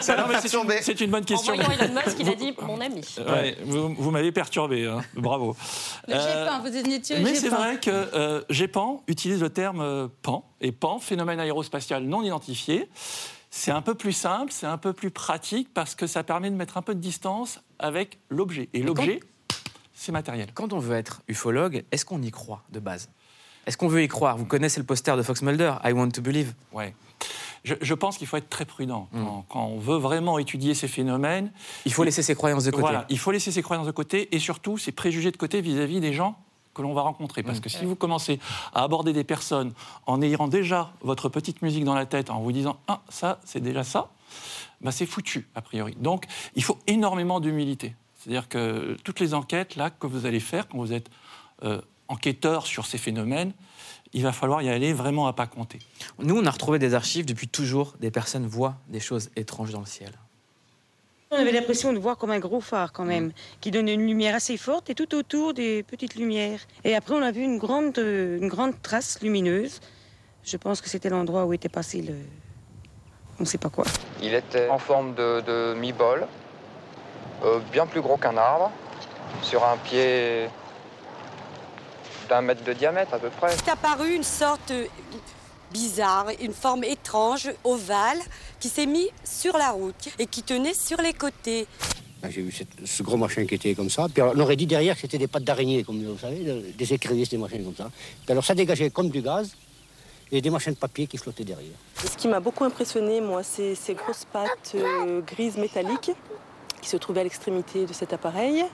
[0.00, 1.52] C'est, une, c'est une bonne question.
[1.52, 3.06] En voyant Elon Musk, il a dit mon ami.
[3.28, 5.02] Ouais, vous, vous m'avez perturbé, hein.
[5.14, 5.54] bravo.
[6.08, 10.50] Le GEPAN, vous êtes Mais c'est vrai que euh, GEPAN utilise le terme euh, PAN,
[10.60, 12.88] et PAN, phénomène aérospatial non identifié.
[13.50, 16.56] C'est un peu plus simple, c'est un peu plus pratique parce que ça permet de
[16.56, 18.68] mettre un peu de distance avec l'objet.
[18.74, 19.20] Et l'objet,
[19.94, 20.48] c'est matériel.
[20.54, 23.10] Quand on veut être ufologue, est-ce qu'on y croit de base?
[23.66, 24.36] Est-ce qu'on veut y croire?
[24.36, 26.54] Vous connaissez le poster de Fox Mulder, I Want to Believe?
[26.72, 26.94] Ouais.
[27.62, 29.08] Je, je, pense qu'il faut être très prudent.
[29.12, 31.52] Quand, quand, on veut vraiment étudier ces phénomènes.
[31.84, 32.80] Il faut laisser ses croyances de côté.
[32.80, 35.98] Voilà, il faut laisser ses croyances de côté et surtout ses préjugés de côté vis-à-vis
[35.98, 36.36] -vis des gens
[36.74, 37.42] que l'on va rencontrer.
[37.42, 38.38] Parce que si vous commencez
[38.74, 39.72] à aborder des personnes
[40.06, 43.60] en ayant déjà votre petite musique dans la tête, en vous disant Ah, ça, c'est
[43.60, 44.10] déjà ça,
[44.80, 45.96] bah, c'est foutu, a priori.
[45.98, 47.94] Donc, il faut énormément d'humilité.
[48.18, 51.10] C'est-à-dire que toutes les enquêtes là, que vous allez faire quand vous êtes
[51.64, 53.52] euh, enquêteur sur ces phénomènes,
[54.12, 55.78] il va falloir y aller vraiment à pas compter.
[56.18, 57.94] Nous, on a retrouvé des archives depuis toujours.
[58.00, 60.12] Des personnes voient des choses étranges dans le ciel.
[61.30, 64.34] On avait l'impression de voir comme un gros phare quand même, qui donnait une lumière
[64.34, 66.58] assez forte et tout autour des petites lumières.
[66.82, 69.78] Et après, on a vu une grande, une grande trace lumineuse.
[70.42, 72.14] Je pense que c'était l'endroit où était passé le...
[73.38, 73.84] On ne sait pas quoi.
[74.20, 76.26] Il était en forme de, de mi-bol,
[77.44, 78.72] euh, bien plus gros qu'un arbre,
[79.42, 80.48] sur un pied
[82.30, 83.50] d'un mètre de diamètre à peu près.
[83.56, 84.72] C'est apparu une sorte
[85.72, 88.18] bizarre, une forme étrange, ovale,
[88.58, 91.66] qui s'est mis sur la route et qui tenait sur les côtés.
[92.28, 94.06] J'ai vu cette, ce gros machin qui était comme ça.
[94.12, 96.92] Puis alors, on aurait dit derrière que c'était des pattes d'araignée, comme vous savez, des
[96.92, 97.90] écrevisses, des machins comme ça.
[98.24, 99.56] Puis alors ça dégageait comme du gaz
[100.30, 101.72] et des machins de papier qui flottaient derrière.
[101.96, 106.12] Ce qui m'a beaucoup impressionné, moi, c'est ces grosses pattes euh, grises métalliques
[106.80, 108.64] qui se trouvaient à l'extrémité de cet appareil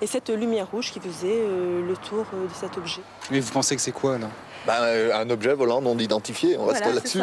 [0.00, 3.00] et cette lumière rouge qui faisait euh, le tour euh, de cet objet.
[3.30, 4.28] Mais vous pensez que c'est quoi là
[4.66, 4.78] bah,
[5.14, 7.20] Un objet volant non identifié, on voilà, reste là-dessus.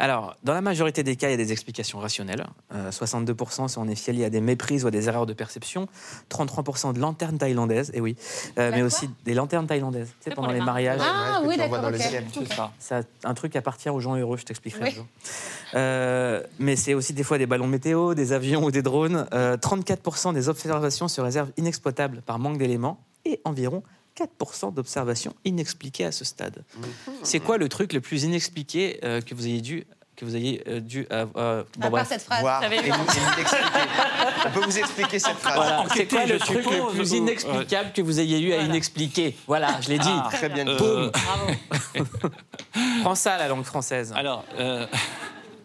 [0.00, 0.04] Oui.
[0.04, 2.46] Alors, dans la majorité des cas, il y a des explications rationnelles.
[2.74, 5.88] Euh, 62% sont en effet liés à des méprises ou à des erreurs de perception.
[6.30, 8.16] 33% de lanternes thaïlandaises, et oui,
[8.58, 11.00] euh, mais aussi des lanternes thaïlandaises, tu sais, pendant les mariages.
[11.02, 11.84] Ah oui, d'accord.
[11.84, 12.44] Okay.
[12.78, 15.06] C'est un truc qui appartient aux gens heureux, je t'expliquerai un jour.
[15.74, 19.26] Euh, mais c'est aussi des fois des ballons météo, des avions ou des drones.
[19.32, 23.82] 34% des observations se réservent inexploitables par manque d'éléments et environ
[24.20, 26.64] 4% d'observations inexpliquées à ce stade.
[27.22, 30.62] C'est quoi le truc le plus inexpliqué euh, que vous ayez dû que vous ayez
[30.68, 31.64] euh, dû avoir.
[31.80, 32.42] À part cette phrase.
[32.42, 33.56] Voir et l'expliquer.
[34.46, 35.54] On peut vous expliquer cette phrase.
[35.54, 39.34] Voilà, c'est quoi le truc le plus inexplicable que vous ayez eu à inexpliquer?
[39.46, 40.08] Voilà, je l'ai dit.
[40.10, 41.10] Ah, Très bien euh,
[43.02, 44.12] Prends ça, la langue française.
[44.14, 44.86] Alors, euh,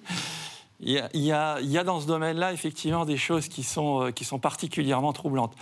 [0.80, 3.50] il y, a- il y a, il y a dans ce domaine-là effectivement des choses
[3.50, 5.54] qui sont, qui sont particulièrement troublantes.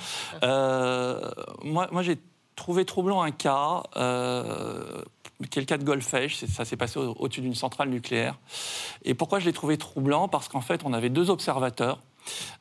[0.44, 1.32] Euh,
[1.64, 2.20] moi, moi j'ai
[2.56, 5.02] trouvé troublant un cas, euh,
[5.50, 6.46] qui est le cas de Golfech.
[6.48, 8.40] Ça s'est passé au- au-dessus d'une centrale nucléaire.
[9.04, 12.00] Et pourquoi je l'ai trouvé troublant Parce qu'en fait, on avait deux observateurs.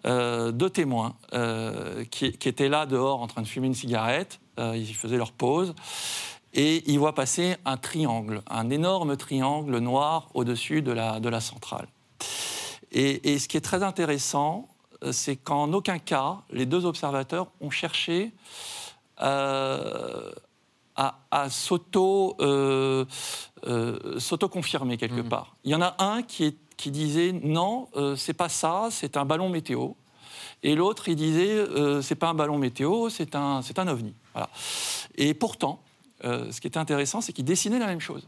[0.06, 4.76] euh, deux témoins euh, qui, étaient là dehors en train de fumer une cigarette, Euh,
[4.76, 5.74] ils faisaient leur pause,
[6.52, 11.86] et ils voient passer un triangle, un énorme triangle noir au-dessus de la, centrale.
[12.90, 14.68] Et, ce qui est très intéressant,
[15.12, 18.32] c'est qu'en aucun cas, les deux observateurs ont cherché
[19.22, 20.30] euh,
[20.96, 23.04] à, à s'auto, euh,
[23.66, 25.56] euh, s'auto-confirmer quelque part.
[25.64, 29.24] Il y en a un qui, est- qui disait non, c'est pas ça, c'est un
[29.24, 29.90] ballon météo.
[30.62, 31.64] Et l'autre, il disait
[32.02, 34.14] c'est pas un ballon météo, c'est un, c'est un ovni.
[34.32, 34.48] Voilà.
[35.16, 35.80] Et pourtant,
[36.22, 38.26] ce qui était intéressant, c'est qu'ils dessinaient la même chose.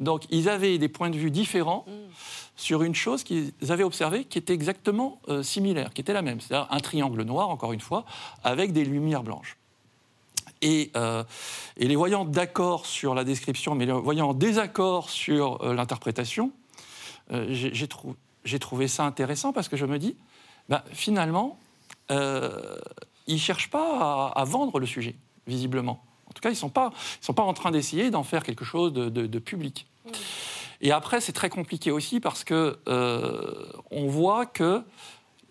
[0.00, 1.84] Donc, ils avaient des points de vue différents
[2.56, 6.40] sur une chose qu'ils avaient observée qui était exactement euh, similaire, qui était la même.
[6.40, 8.04] C'est-à-dire un triangle noir, encore une fois,
[8.42, 9.56] avec des lumières blanches.
[10.62, 11.24] Et, euh,
[11.76, 16.52] et les voyant d'accord sur la description, mais les voyant en désaccord sur euh, l'interprétation,
[17.32, 20.16] euh, j'ai j'ai trou- j'ai trouvé ça intéressant parce que je me dis,
[20.68, 21.58] bah, finalement,
[22.10, 25.14] ils ne cherchent pas à, à vendre le sujet,
[25.46, 26.04] visiblement.
[26.26, 28.42] En tout cas, ils ne sont, pas- ils sont pas en train d'essayer d'en faire
[28.42, 29.86] quelque chose de, de- de public.
[30.80, 32.78] Et après, c'est très compliqué aussi parce que
[33.90, 34.82] on voit que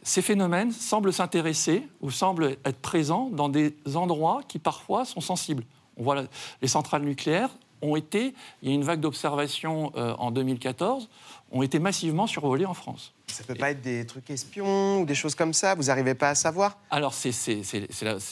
[0.03, 5.63] ces phénomènes semblent s'intéresser ou semblent être présents dans des endroits qui parfois sont sensibles.
[5.97, 6.23] On voit
[6.61, 7.49] les centrales nucléaires
[7.83, 11.09] ont été, il y a une vague d'observation euh, en 2014,
[11.51, 13.11] ont été massivement survolées en France.
[13.25, 15.73] Ça peut pas être des trucs espions ou des choses comme ça?
[15.73, 16.77] Vous n'arrivez pas à savoir?
[16.91, 17.31] Alors, c'est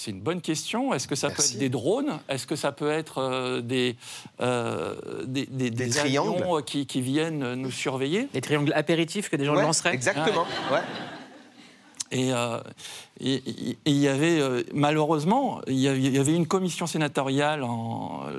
[0.08, 0.93] une bonne question.
[0.93, 2.19] Est-ce que ça peut être des drones?
[2.29, 3.95] Est-ce que ça peut être euh, des,
[4.39, 8.27] euh, des, des- des triangles avions euh, qui, qui viennent nous surveiller?
[8.34, 9.95] Des triangles apéritifs que des gens Ouais, lanceraient?
[9.95, 10.45] Exactement.
[10.71, 10.79] Ouais.
[12.12, 12.60] Et euh,
[13.19, 17.63] et- et- et il y avait, euh, malheureusement, il y avait, une commission sénatoriale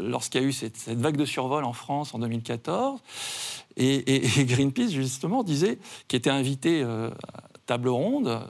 [0.00, 3.00] lorsqu'il y a eu cette, cette vague de survol en France en 2014.
[3.76, 5.78] Et, et- et Greenpeace, justement, disait,
[6.08, 8.40] qui était invité euh, à table ronde,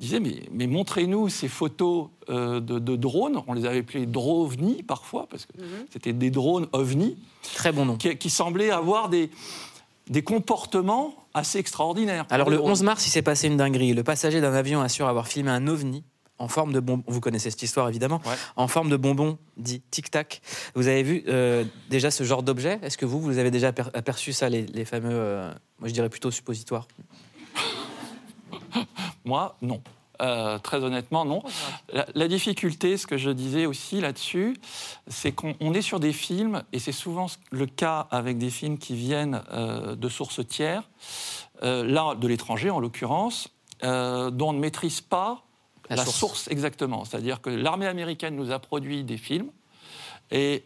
[0.00, 3.40] disait Mais, mais montrez-nous ces photos euh, de, de drones.
[3.46, 5.52] On les avait appelés drovni parfois, parce que
[5.92, 7.16] c'était des drones ovni.
[7.54, 7.96] Très bon nom.
[7.96, 9.30] Qui, qui semblaient avoir des,
[10.08, 12.26] des comportements assez extraordinaires.
[12.30, 12.72] Alors le Des drones.
[12.72, 13.92] 11 mars, il s'est passé une dinguerie.
[13.92, 16.04] Le passager d'un avion assure avoir filmé un ovni
[16.38, 17.04] en forme de bonbon.
[17.06, 18.20] Vous connaissez cette histoire évidemment.
[18.56, 20.40] En forme de bonbon dit tic-tac.
[20.74, 22.78] Vous avez vu euh, déjà ce genre d'objet?
[22.82, 25.92] Est-ce que vous, vous avez déjà aper- aperçu ça, les, les fameux, euh, moi je
[25.94, 26.88] dirais plutôt suppositoires
[29.24, 29.80] Moi, non.
[30.22, 31.42] Euh, très honnêtement, non.
[31.92, 34.56] La, la difficulté, ce que je disais aussi là-dessus,
[35.08, 38.78] c'est qu'on on est sur des films, et c'est souvent le cas avec des films
[38.78, 40.88] qui viennent euh, de sources tiers,
[41.62, 43.48] euh, là, de l'étranger en l'occurrence,
[43.82, 45.44] dont on ne maîtrise pas
[45.90, 46.16] La la, source.
[46.16, 46.48] source.
[46.48, 47.04] exactement.
[47.04, 49.50] C'est-à-dire que l'armée américaine nous a produit des films,
[50.30, 50.64] et,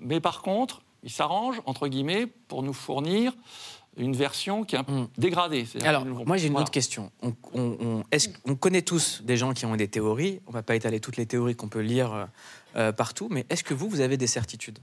[0.00, 3.32] mais par contre, ils s'arrangent, entre guillemets, pour nous fournir
[3.96, 5.64] une version qui est un peu dégradée.
[5.64, 6.62] C'est-à-dire Alors, moi j'ai une voilà.
[6.64, 7.10] autre question.
[7.22, 10.40] On, on- on- est-ce qu'on connaît tous des gens qui ont des théories?
[10.46, 12.24] On va pas étaler toutes les théories qu'on peut lire euh,
[12.76, 14.78] euh, partout, mais est-ce que vous, vous avez des certitudes?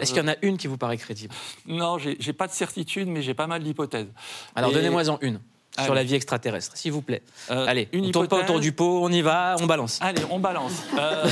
[0.00, 1.34] Est-ce qu'il y en a une qui vous paraît crédible?
[1.66, 4.06] Non, j'ai pas de certitude, mais j'ai pas mal d'hypothèses.
[4.54, 5.40] Alors Et- donnez-moi-en une
[5.78, 7.22] sur la vie extraterrestre, s'il vous plaît.
[7.50, 8.50] Euh, Allez, une on tourne pas hypothèse.
[8.50, 9.98] autour du pot, on y va, on balance.
[10.02, 10.72] Allez, on balance.
[10.98, 11.24] Euh,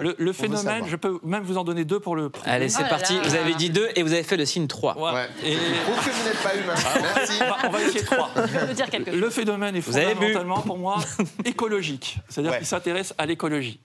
[0.00, 2.30] le, le phénomène, je peux même vous en donner deux pour le.
[2.44, 3.18] Allez, c'est parti.
[3.24, 4.92] Vous avez dit deux et vous avez fait le signe 3.
[5.42, 5.56] Et...
[5.56, 6.74] Prouve que vous n'êtes pas humain.
[7.00, 7.32] Merci.
[7.40, 8.30] On va, on va essayer trois.
[8.34, 9.20] veut dire quelque chose.
[9.20, 10.98] Le phénomène est fondamentalement pour moi
[11.44, 13.80] écologique, c'est-à-dire qu'il s'intéresse à l'écologie.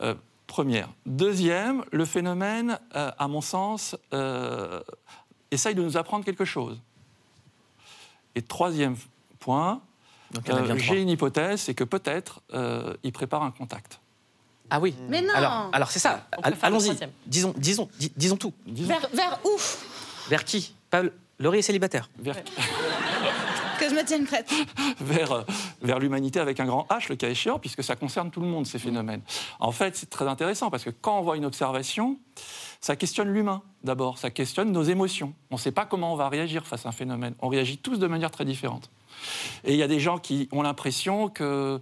[0.00, 0.14] Euh,
[0.46, 0.88] première.
[1.06, 4.80] Deuxième, le phénomène, euh, à mon sens, euh,
[5.50, 6.80] essaye de nous apprendre quelque chose.
[8.34, 8.96] Et troisième
[9.38, 9.80] point,
[10.50, 14.00] euh, j'ai une hypothèse, c'est que peut-être euh, il prépare un contact.
[14.70, 14.94] Ah oui.
[15.08, 16.26] Mais non Alors, alors c'est ça.
[16.62, 16.90] Allons-y.
[17.26, 18.52] Disons, disons, dis- disons tout.
[18.66, 19.58] Vers, vers où?
[20.28, 20.74] Vers qui?
[20.90, 22.10] Paul Laurie est célibataire.
[22.18, 22.36] Vers,
[23.78, 24.50] Que je me tienne prête.
[25.00, 25.42] vers, euh,
[25.80, 28.66] vers l'humanité avec un grand H, le cas échéant, puisque ça concerne tout le monde,
[28.66, 29.22] ces phénomènes.
[29.60, 32.18] En fait, c'est très intéressant, parce que quand on voit une observation,
[32.80, 35.32] ça questionne l'humain, d'abord, ça questionne nos émotions.
[35.50, 37.34] On ne sait pas comment on va réagir face à un phénomène.
[37.40, 38.90] On réagit tous de manière très différente.
[39.64, 41.80] Et il y a des gens qui ont l'impression que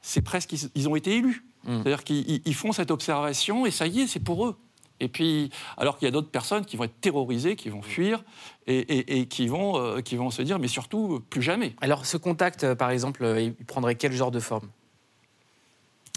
[0.00, 1.44] c'est presque, ils- ont été élus.
[1.64, 4.56] C'est-à-dire qu'ils ils- ils font cette observation, et ça y est, c'est pour eux.
[4.98, 8.22] Et puis, alors qu'il y a d'autres personnes qui vont être terrorisées, qui vont fuir
[8.66, 11.74] et, et- et qui, vont, euh, qui vont se dire, mais surtout, plus jamais.
[11.80, 14.68] Alors, ce contact, euh, par exemple, euh, il prendrait quel genre de forme?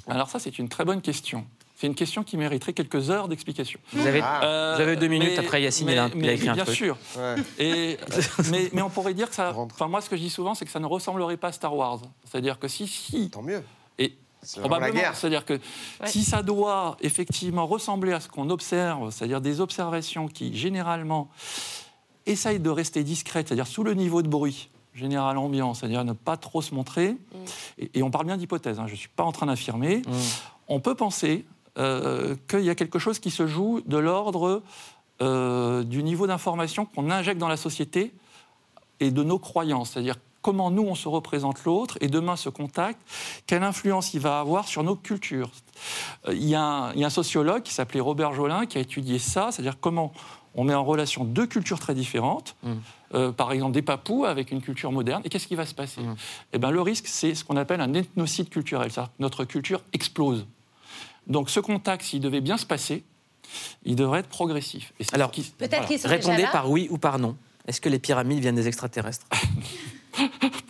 [0.07, 1.47] Alors ça, c'est une très bonne question.
[1.75, 3.79] C'est une question qui mériterait quelques heures d'explication.
[3.91, 6.31] Vous avez- Euh, vous avez deux minutes, mais- après Yacine, mais- il a- il a
[6.33, 6.75] écrit un Bien truc.
[6.77, 6.97] sûr.
[7.59, 8.05] Et, euh,
[8.51, 9.53] mais, mais on pourrait dire que ça...
[9.55, 11.75] Enfin, moi, ce que je dis souvent, c'est que ça ne ressemblerait pas à Star
[11.75, 11.99] Wars.
[12.23, 12.87] C'est-à-dire que si...
[12.87, 13.61] si Tant mieux.
[13.99, 14.15] Et
[14.57, 16.07] probablement, c'est-à-dire que Ouais.
[16.07, 21.29] si ça doit effectivement ressembler à ce qu'on observe, c'est-à-dire des observations qui, généralement,
[22.25, 26.37] essayent de rester discrètes, c'est-à-dire sous le niveau de bruit général ambiant, c'est-à-dire ne pas
[26.37, 27.17] trop se montrer,
[27.77, 30.01] et, et on parle bien d'hypothèse, hein, je ne suis pas en train d'affirmer,
[30.69, 31.45] on peut penser
[31.77, 34.61] euh, qu'il y a quelque chose qui se joue de l'ordre
[35.21, 38.13] euh, du niveau d'information qu'on injecte dans la société
[38.99, 42.99] et de nos croyances, c'est-à-dire comment nous on se représente l'autre et demain ce contact,
[43.47, 45.49] quelle influence il va avoir sur nos cultures.
[46.27, 48.77] Euh, Il y, a un- il y a un sociologue qui s'appelait Robert Jolin qui
[48.77, 50.13] a étudié ça, c'est-à-dire comment
[50.53, 52.55] on met en relation deux cultures très différentes,
[53.13, 56.01] euh, par exemple des papous avec une culture moderne, et qu'est-ce qui va se passer?
[56.53, 59.81] Eh ben, Le risque, c'est ce qu'on appelle un ethnocide culturel, c'est-à-dire que notre culture
[59.93, 60.45] explose.
[61.27, 63.03] Donc ce contact, s'il devait bien se passer,
[63.83, 64.93] il devrait être progressif.
[64.99, 66.51] Et Alors, qui- Peut-être Répondez déjà là.
[66.51, 67.35] par oui ou par non.
[67.67, 69.25] Est-ce que les pyramides viennent des extraterrestres?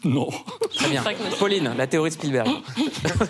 [0.03, 0.29] Non.
[0.73, 1.03] Très bien.
[1.39, 2.47] Pauline, la théorie de Spielberg.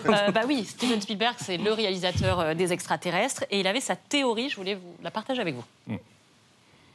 [0.08, 3.94] Euh, bah oui, Steven Spielberg, c'est le réalisateur euh, des extraterrestres, et il avait sa
[3.96, 5.98] théorie, je voulais vous la partager avec vous.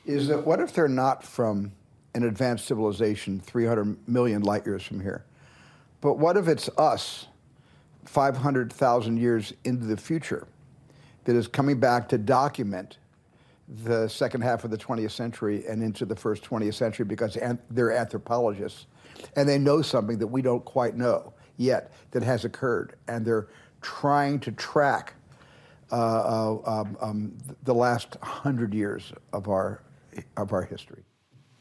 [0.07, 1.69] is that what if they're not from
[2.15, 5.21] an advanced civilization 300 million light years from here?
[6.01, 7.27] But what if it's us
[8.05, 10.47] 500,000 years into the future
[11.25, 12.97] that is coming back to document
[13.85, 17.37] the second half of the 20th century and into the first 20th century because
[17.69, 18.87] they're anthropologists
[19.35, 23.47] and they know something that we don't quite know yet that has occurred and they're
[23.81, 25.13] trying to track
[25.91, 29.81] uh, uh, um, um, the last hundred years of our
[30.37, 31.03] of our history.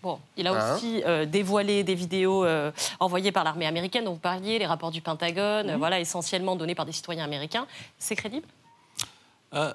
[0.02, 4.12] Bon, il a Hein aussi euh, dévoilé des vidéos euh, envoyées par l'armée américaine dont
[4.14, 7.66] vous parliez, les rapports du Pentagone, euh, voilà, essentiellement donnés par des citoyens américains.
[7.98, 8.46] C'est crédible?
[9.54, 9.72] Euh,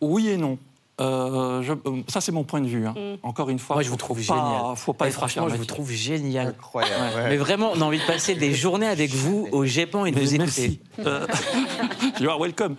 [0.00, 0.58] oui et non.
[1.00, 2.86] Euh, je- euh, ça, c'est mon point de vue.
[2.86, 2.94] hein.
[2.96, 3.26] Mm.
[3.26, 4.76] Encore une fois, Moi, je vous trouve pas- génial.
[4.76, 6.48] Faut pas être franchement, je vous trouve génial.
[6.48, 7.24] Incroyable.
[7.30, 10.18] Mais vraiment, on a envie de passer des journées avec vous au Japon et de
[10.20, 10.64] Mais vous merci.
[10.96, 11.08] écouter.
[11.08, 11.26] Euh,
[12.20, 12.76] you are welcome.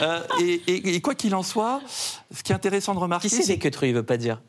[0.00, 1.80] Euh, et, et- et quoi qu'il en soit,
[2.32, 4.40] ce qui est intéressant de remarquer, Qui c'est des queutrues, il veut pas dire?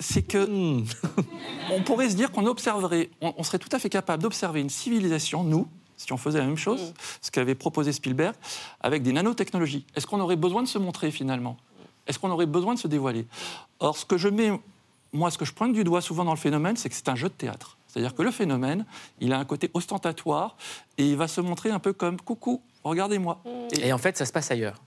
[0.00, 0.84] C'est que Hmm.
[1.70, 4.70] on pourrait se dire qu'on observerait, on, on serait tout à fait capable d'observer une
[4.70, 8.34] civilisation, nous, si on faisait la même chose, ce qu'avait proposé Spielberg,
[8.80, 9.86] avec des nanotechnologies.
[9.94, 11.56] Est-ce qu'on aurait besoin de se montrer finalement?
[12.06, 13.26] Est-ce qu'on aurait besoin de se dévoiler?
[13.78, 14.50] Or, ce que je mets,
[15.12, 17.14] moi, ce que je pointe du doigt souvent dans le phénomène, c'est que c'est un
[17.14, 17.78] jeu de théâtre.
[17.86, 18.84] C'est-à-dire que le phénomène,
[19.20, 20.56] il a un côté ostentatoire
[20.98, 23.40] et il va se montrer un peu comme coucou, regardez-moi.
[23.80, 24.82] Et en fait, ça se passe ailleurs.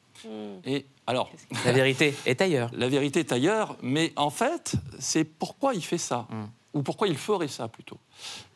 [0.66, 1.30] Et alors,
[1.66, 2.70] La vérité est ailleurs.
[2.74, 6.28] la vérité est ailleurs, mais en fait, c'est pourquoi il fait ça,
[6.74, 7.98] ou pourquoi il ferait ça plutôt.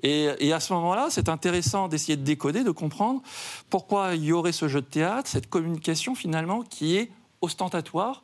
[0.04, 3.22] Et, et à ce moment-là, c'est intéressant d'essayer de décoder, de comprendre
[3.70, 8.24] pourquoi il y aurait ce jeu de théâtre, cette communication finalement qui est ostentatoire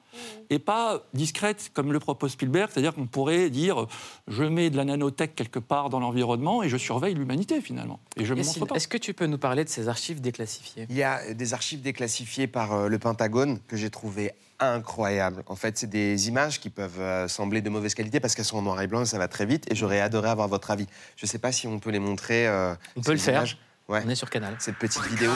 [0.49, 3.87] et pas discrète comme le propose Spielberg, c'est-à-dire qu'on pourrait dire
[4.27, 7.99] je mets de la nanotech quelque part dans l'environnement et je surveille l'humanité finalement.
[8.15, 8.75] Et je me montre pas.
[8.75, 10.85] Est-ce que tu peux nous parler de ces archives déclassifiées?
[10.89, 15.43] Il y a des archives déclassifiées par euh, le Pentagone que j'ai trouvé incroyables.
[15.47, 18.57] En fait, c'est des images qui peuvent euh, sembler de mauvaise qualité parce qu'elles sont
[18.57, 19.65] en noir et blanc et ça va très vite.
[19.71, 20.87] Et j'aurais adoré avoir votre avis.
[21.15, 22.47] Je ne sais pas si on peut les montrer.
[22.47, 23.45] euh, On peut le faire.
[23.87, 24.01] Ouais.
[24.05, 24.55] On est sur Canal.
[24.59, 25.31] Cette petite vidéo,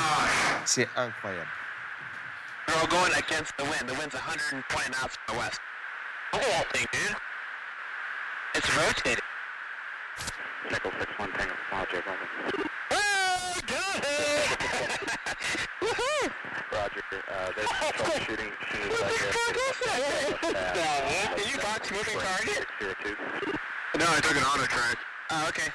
[0.65, 1.48] c'est incroyable.
[2.67, 3.88] We're all going against the wind.
[3.88, 5.60] The wind's 120 knots from the west.
[6.34, 7.15] Look at that thing, dude.
[8.56, 9.24] It's rotating.
[10.69, 11.56] Nickel 6-1 Tango.
[11.71, 11.86] Oh,
[13.67, 14.60] got it!
[15.82, 16.32] Woohoo!
[16.71, 18.52] Roger, uh, there's troubleshooting
[21.36, 22.65] Did you box moving target?
[23.97, 24.97] No, I took an auto track.
[25.32, 25.71] Oh, okay.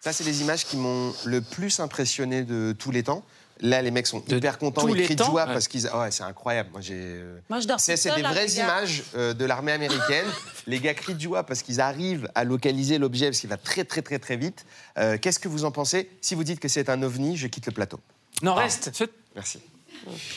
[0.00, 3.24] Ça, c'est les images qui m'ont le plus impressionné de tous les temps.
[3.60, 5.52] Là, les mecs sont hyper contents, ils crient de joie Ouais.
[5.54, 5.88] parce qu'ils.
[5.90, 6.68] ah Ouais, c'est incroyable.
[6.72, 6.94] Moi, j'ai.
[6.94, 10.26] euh, Moi, je dors C'est des là, vraies images euh, de l'armée américaine.
[10.66, 13.84] les gars crient de joie parce qu'ils arrivent à localiser l'objet parce qu'il va très,
[13.84, 14.66] très, très, très vite.
[14.98, 17.64] Euh, Qu'est-ce que vous en pensez Si vous dites que c'est un ovni, je quitte
[17.66, 17.98] le plateau.
[18.42, 18.90] Non, Ah, reste.
[18.92, 19.60] c'est- Merci.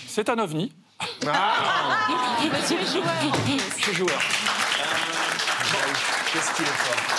[0.08, 0.72] C'est un ovni.
[1.22, 3.06] Monsieur est joueur.
[3.78, 4.22] Suis joueur.
[6.32, 7.19] Qu'est-ce qu'il est fort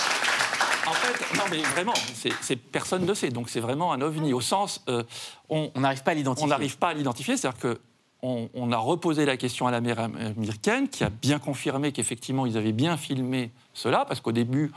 [0.91, 3.29] En fait, non, mais vraiment, c'est- c'est- personne ne sait.
[3.29, 4.83] Donc, c'est vraiment un ovni au sens.
[4.89, 5.03] euh,
[5.49, 6.45] on On n'arrive pas à l'identifier.
[6.45, 7.37] on n'arrive pas à l'identifier.
[7.37, 7.79] C'est-à-dire que.
[8.23, 12.45] On, on a reposé la question à la mer américaine, qui a bien confirmé qu'effectivement,
[12.45, 14.71] ils avaient bien filmé cela, parce qu'au début,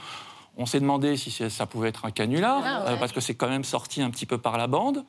[0.57, 2.91] on s'est demandé si ça pouvait être un canular, Ah ouais.
[2.93, 5.05] euh, parce que c'est quand même sorti un petit peu par la bande.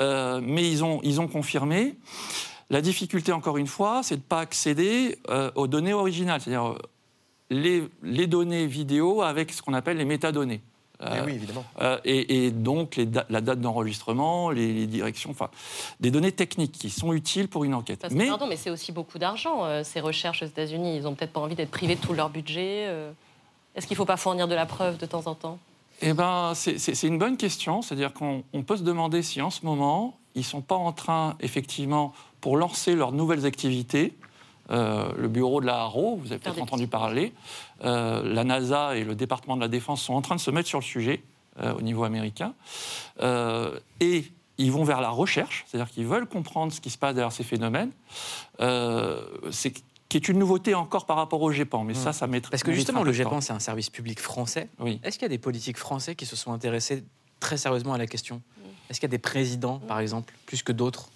[0.00, 1.96] Euh, mais ils ont, ils ont confirmé.
[2.70, 6.76] La difficulté, encore une fois, c'est de ne pas accéder euh, aux données originales, c'est-à-dire
[7.50, 10.60] les, les données vidéo avec ce qu'on appelle les métadonnées.
[10.98, 11.62] Mais oui, évidemment.
[11.82, 15.50] Euh, et, et donc les da- la date d'enregistrement, les, les directions, enfin
[16.00, 17.98] des données techniques qui sont utiles pour une enquête.
[18.00, 20.96] Parce que, Mais Pardon, mais c'est aussi beaucoup d'argent, euh, ces recherches aux États-Unis.
[20.96, 22.86] Ils ont peut-être pas envie d'être privés de tout leur budget.
[22.86, 23.10] euh.
[23.74, 25.58] Est-ce qu'il ne faut pas fournir de la preuve de temps en temps?
[26.00, 27.82] Eh ben, c'est- une bonne question.
[27.82, 30.92] C'est-à-dire qu'on on peut se demander si en ce moment, ils ne sont pas en
[30.92, 34.14] train, effectivement, pour lancer leurs nouvelles activités,
[34.70, 37.32] euh, le bureau de la Haro, vous avez peut-être entendu parler,
[37.84, 40.68] euh, la NASA et le département de la Défense sont en train de se mettre
[40.68, 41.22] sur le sujet
[41.60, 42.54] euh, au niveau américain.
[43.20, 44.24] Euh, et
[44.58, 47.44] ils vont vers la recherche, c'est-à-dire qu'ils veulent comprendre ce qui se passe derrière ces
[47.44, 47.90] phénomènes.
[48.60, 49.72] Euh, c'est
[50.08, 52.50] qui est une nouveauté encore par rapport au GEPAN, mais ça, ça mettra.
[52.50, 53.12] Parce que justement, le.
[53.12, 54.68] GEPAN, c'est un service public français.
[54.78, 55.00] Oui.
[55.02, 57.02] Est-ce qu'il y a des politiques français qui se sont intéressés
[57.40, 58.40] très sérieusement à la question?
[58.88, 61.08] Est-ce qu'il y a des présidents, par exemple, plus que d'autres?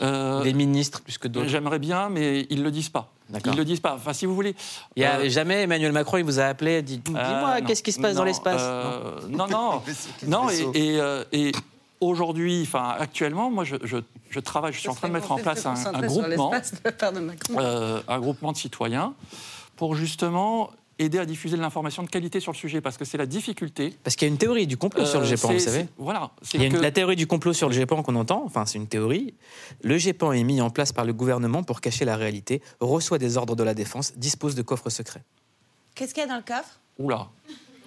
[0.00, 3.10] Des ministres, plus que d'autres Euh, J'aimerais bien, mais ils ne le disent pas.
[3.44, 3.94] Ils ne le disent pas.
[3.94, 4.54] Enfin, si vous voulez.
[4.96, 7.66] Il y a euh, jamais Emmanuel Macron, il vous a appelé, dit Dis-moi, euh, non.
[7.66, 9.82] qu'est-ce qui se passe dans l'espace euh, Non, non.
[10.26, 11.52] non, et, et, euh, et
[12.00, 13.96] aujourd'hui, enfin, actuellement, moi, je, je-
[14.30, 16.50] je travaille, je suis en train de mettre en place un, un groupement.
[17.56, 19.14] euh, un groupement de citoyens
[19.76, 23.18] pour justement aider à diffuser de l'information de qualité sur le sujet, parce que c'est
[23.18, 23.94] la difficulté.
[24.04, 25.86] Parce qu'il y a une théorie du complot sur le Euh, GEPAN, vous savez.
[25.98, 26.30] Voilà.
[26.52, 28.64] Il y a une- que- la théorie du complot sur le GEPAN qu'on entend, enfin
[28.66, 29.34] c'est une théorie.
[29.82, 33.36] Le GEPAN est mis en place par le gouvernement pour cacher la réalité, reçoit des
[33.36, 35.22] ordres de la défense, dispose de coffres secrets.
[35.94, 36.78] Qu'est-ce qu'il y a dans le coffre?
[36.98, 37.28] Oula.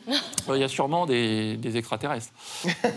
[0.50, 2.30] Il y a sûrement des, des extraterrestres.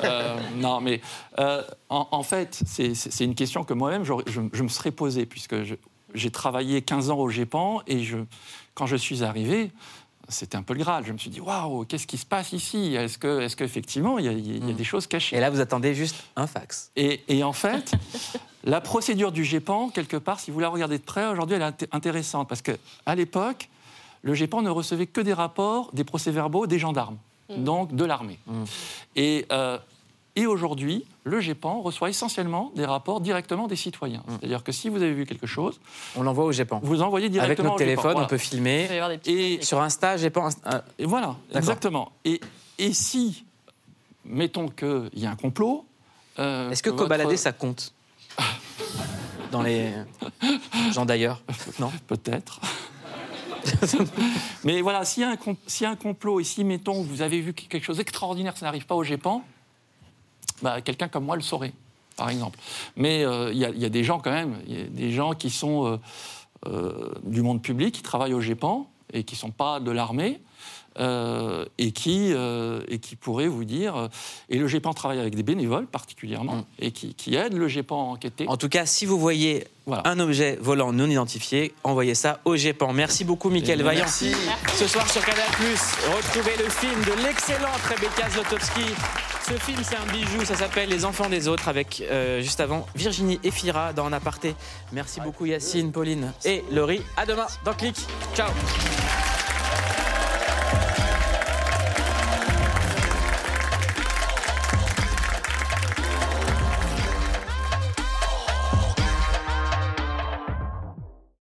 [0.05, 1.01] Euh, non, mais
[1.41, 5.57] euh, en, en fait, c'est- une question que moi-même, je, je me serais posée, puisque
[6.15, 8.19] j'ai travaillé 15 ans au GEPAN, et je,
[8.75, 9.73] quand je suis arrivé,
[10.31, 11.05] c'était un peu le Graal.
[11.07, 12.95] Je me suis dit, waouh, qu'est-ce qui se passe ici?
[12.95, 15.37] Est-ce que, est qu'effectivement, il y, a- il y a des choses cachées?
[15.37, 16.91] Et là, vous attendez juste un fax.
[16.97, 17.93] Et, et en fait,
[18.65, 21.67] la procédure du GEPAN, quelque part, si vous la regardez de près, aujourd'hui, elle est
[21.67, 22.49] inté- intéressante.
[22.49, 23.69] Parce qu'à l'époque,
[24.23, 27.17] le GEPAN ne recevait que des rapports, des procès-verbaux des gendarmes,
[27.57, 28.39] donc de l'armée.
[29.17, 29.79] Et, euh,
[30.41, 34.23] et aujourd'hui, le GEPAN reçoit essentiellement des rapports directement des citoyens.
[34.29, 35.81] C'est-à-dire que si vous avez vu quelque chose,
[36.17, 36.81] On l'envoie au GEPAN.
[36.83, 37.85] vous envoyez Avec directement notre au GEPAN.
[37.91, 38.27] téléphone, Voilà.
[38.27, 38.89] on peut filmer.
[39.27, 40.49] Et sur Insta, GEPAN.
[40.49, 41.57] Insta- Et voilà, D'accord.
[41.59, 42.13] exactement.
[42.25, 42.41] Et,
[42.79, 43.45] et si,
[44.25, 45.85] mettons qu'il y a un complot.
[46.39, 47.93] euh, Est-ce que votre- cobalader, ça compte
[49.53, 49.93] Dans les
[50.93, 51.43] gens d'ailleurs?
[51.81, 51.91] Non?
[52.07, 52.61] Peut-être.
[54.65, 57.03] Mais voilà, s'il y, a un com- s'il y a un complot et si, mettons,
[57.03, 59.43] vous avez vu quelque chose d'extraordinaire, ça n'arrive pas au GEPAN,
[60.63, 61.73] bah, quelqu'un comme moi le saurait,
[62.17, 62.59] par exemple.
[62.97, 64.87] Mais euh, il y, a- il y a des gens quand même, il y a
[64.87, 65.97] des gens qui sont euh,
[66.67, 70.41] euh, du monde public, qui travaillent au GEPAN et qui ne sont pas de l'armée.
[70.99, 73.95] euh, et, qui, euh, et qui pourraient vous dire.
[73.97, 74.09] euh,
[74.49, 78.13] et le GEPAN travaille avec des bénévoles particulièrement et qui, qui aident le GEPAN à
[78.15, 78.45] enquêter.
[78.49, 79.65] En tout cas, si vous voyez
[80.05, 82.93] un objet volant non identifié, envoyez ça au GEPAN.
[82.93, 84.01] Merci beaucoup, Mickaël Eh Vaillant.
[84.01, 84.33] merci.
[84.75, 85.45] Ce soir sur Canal+,
[86.17, 88.83] retrouvez le film de l'excellente Rebecca Zlotowski.
[89.51, 92.87] Ce film, c'est un bijou, ça s'appelle Les Enfants des Autres, avec euh, juste avant
[92.95, 94.55] Virginie Efira dans Un aparté.
[94.93, 97.03] Merci beaucoup Yacine, Pauline et Laurie.
[97.17, 97.97] À demain dans Click.
[98.37, 98.51] Ciao.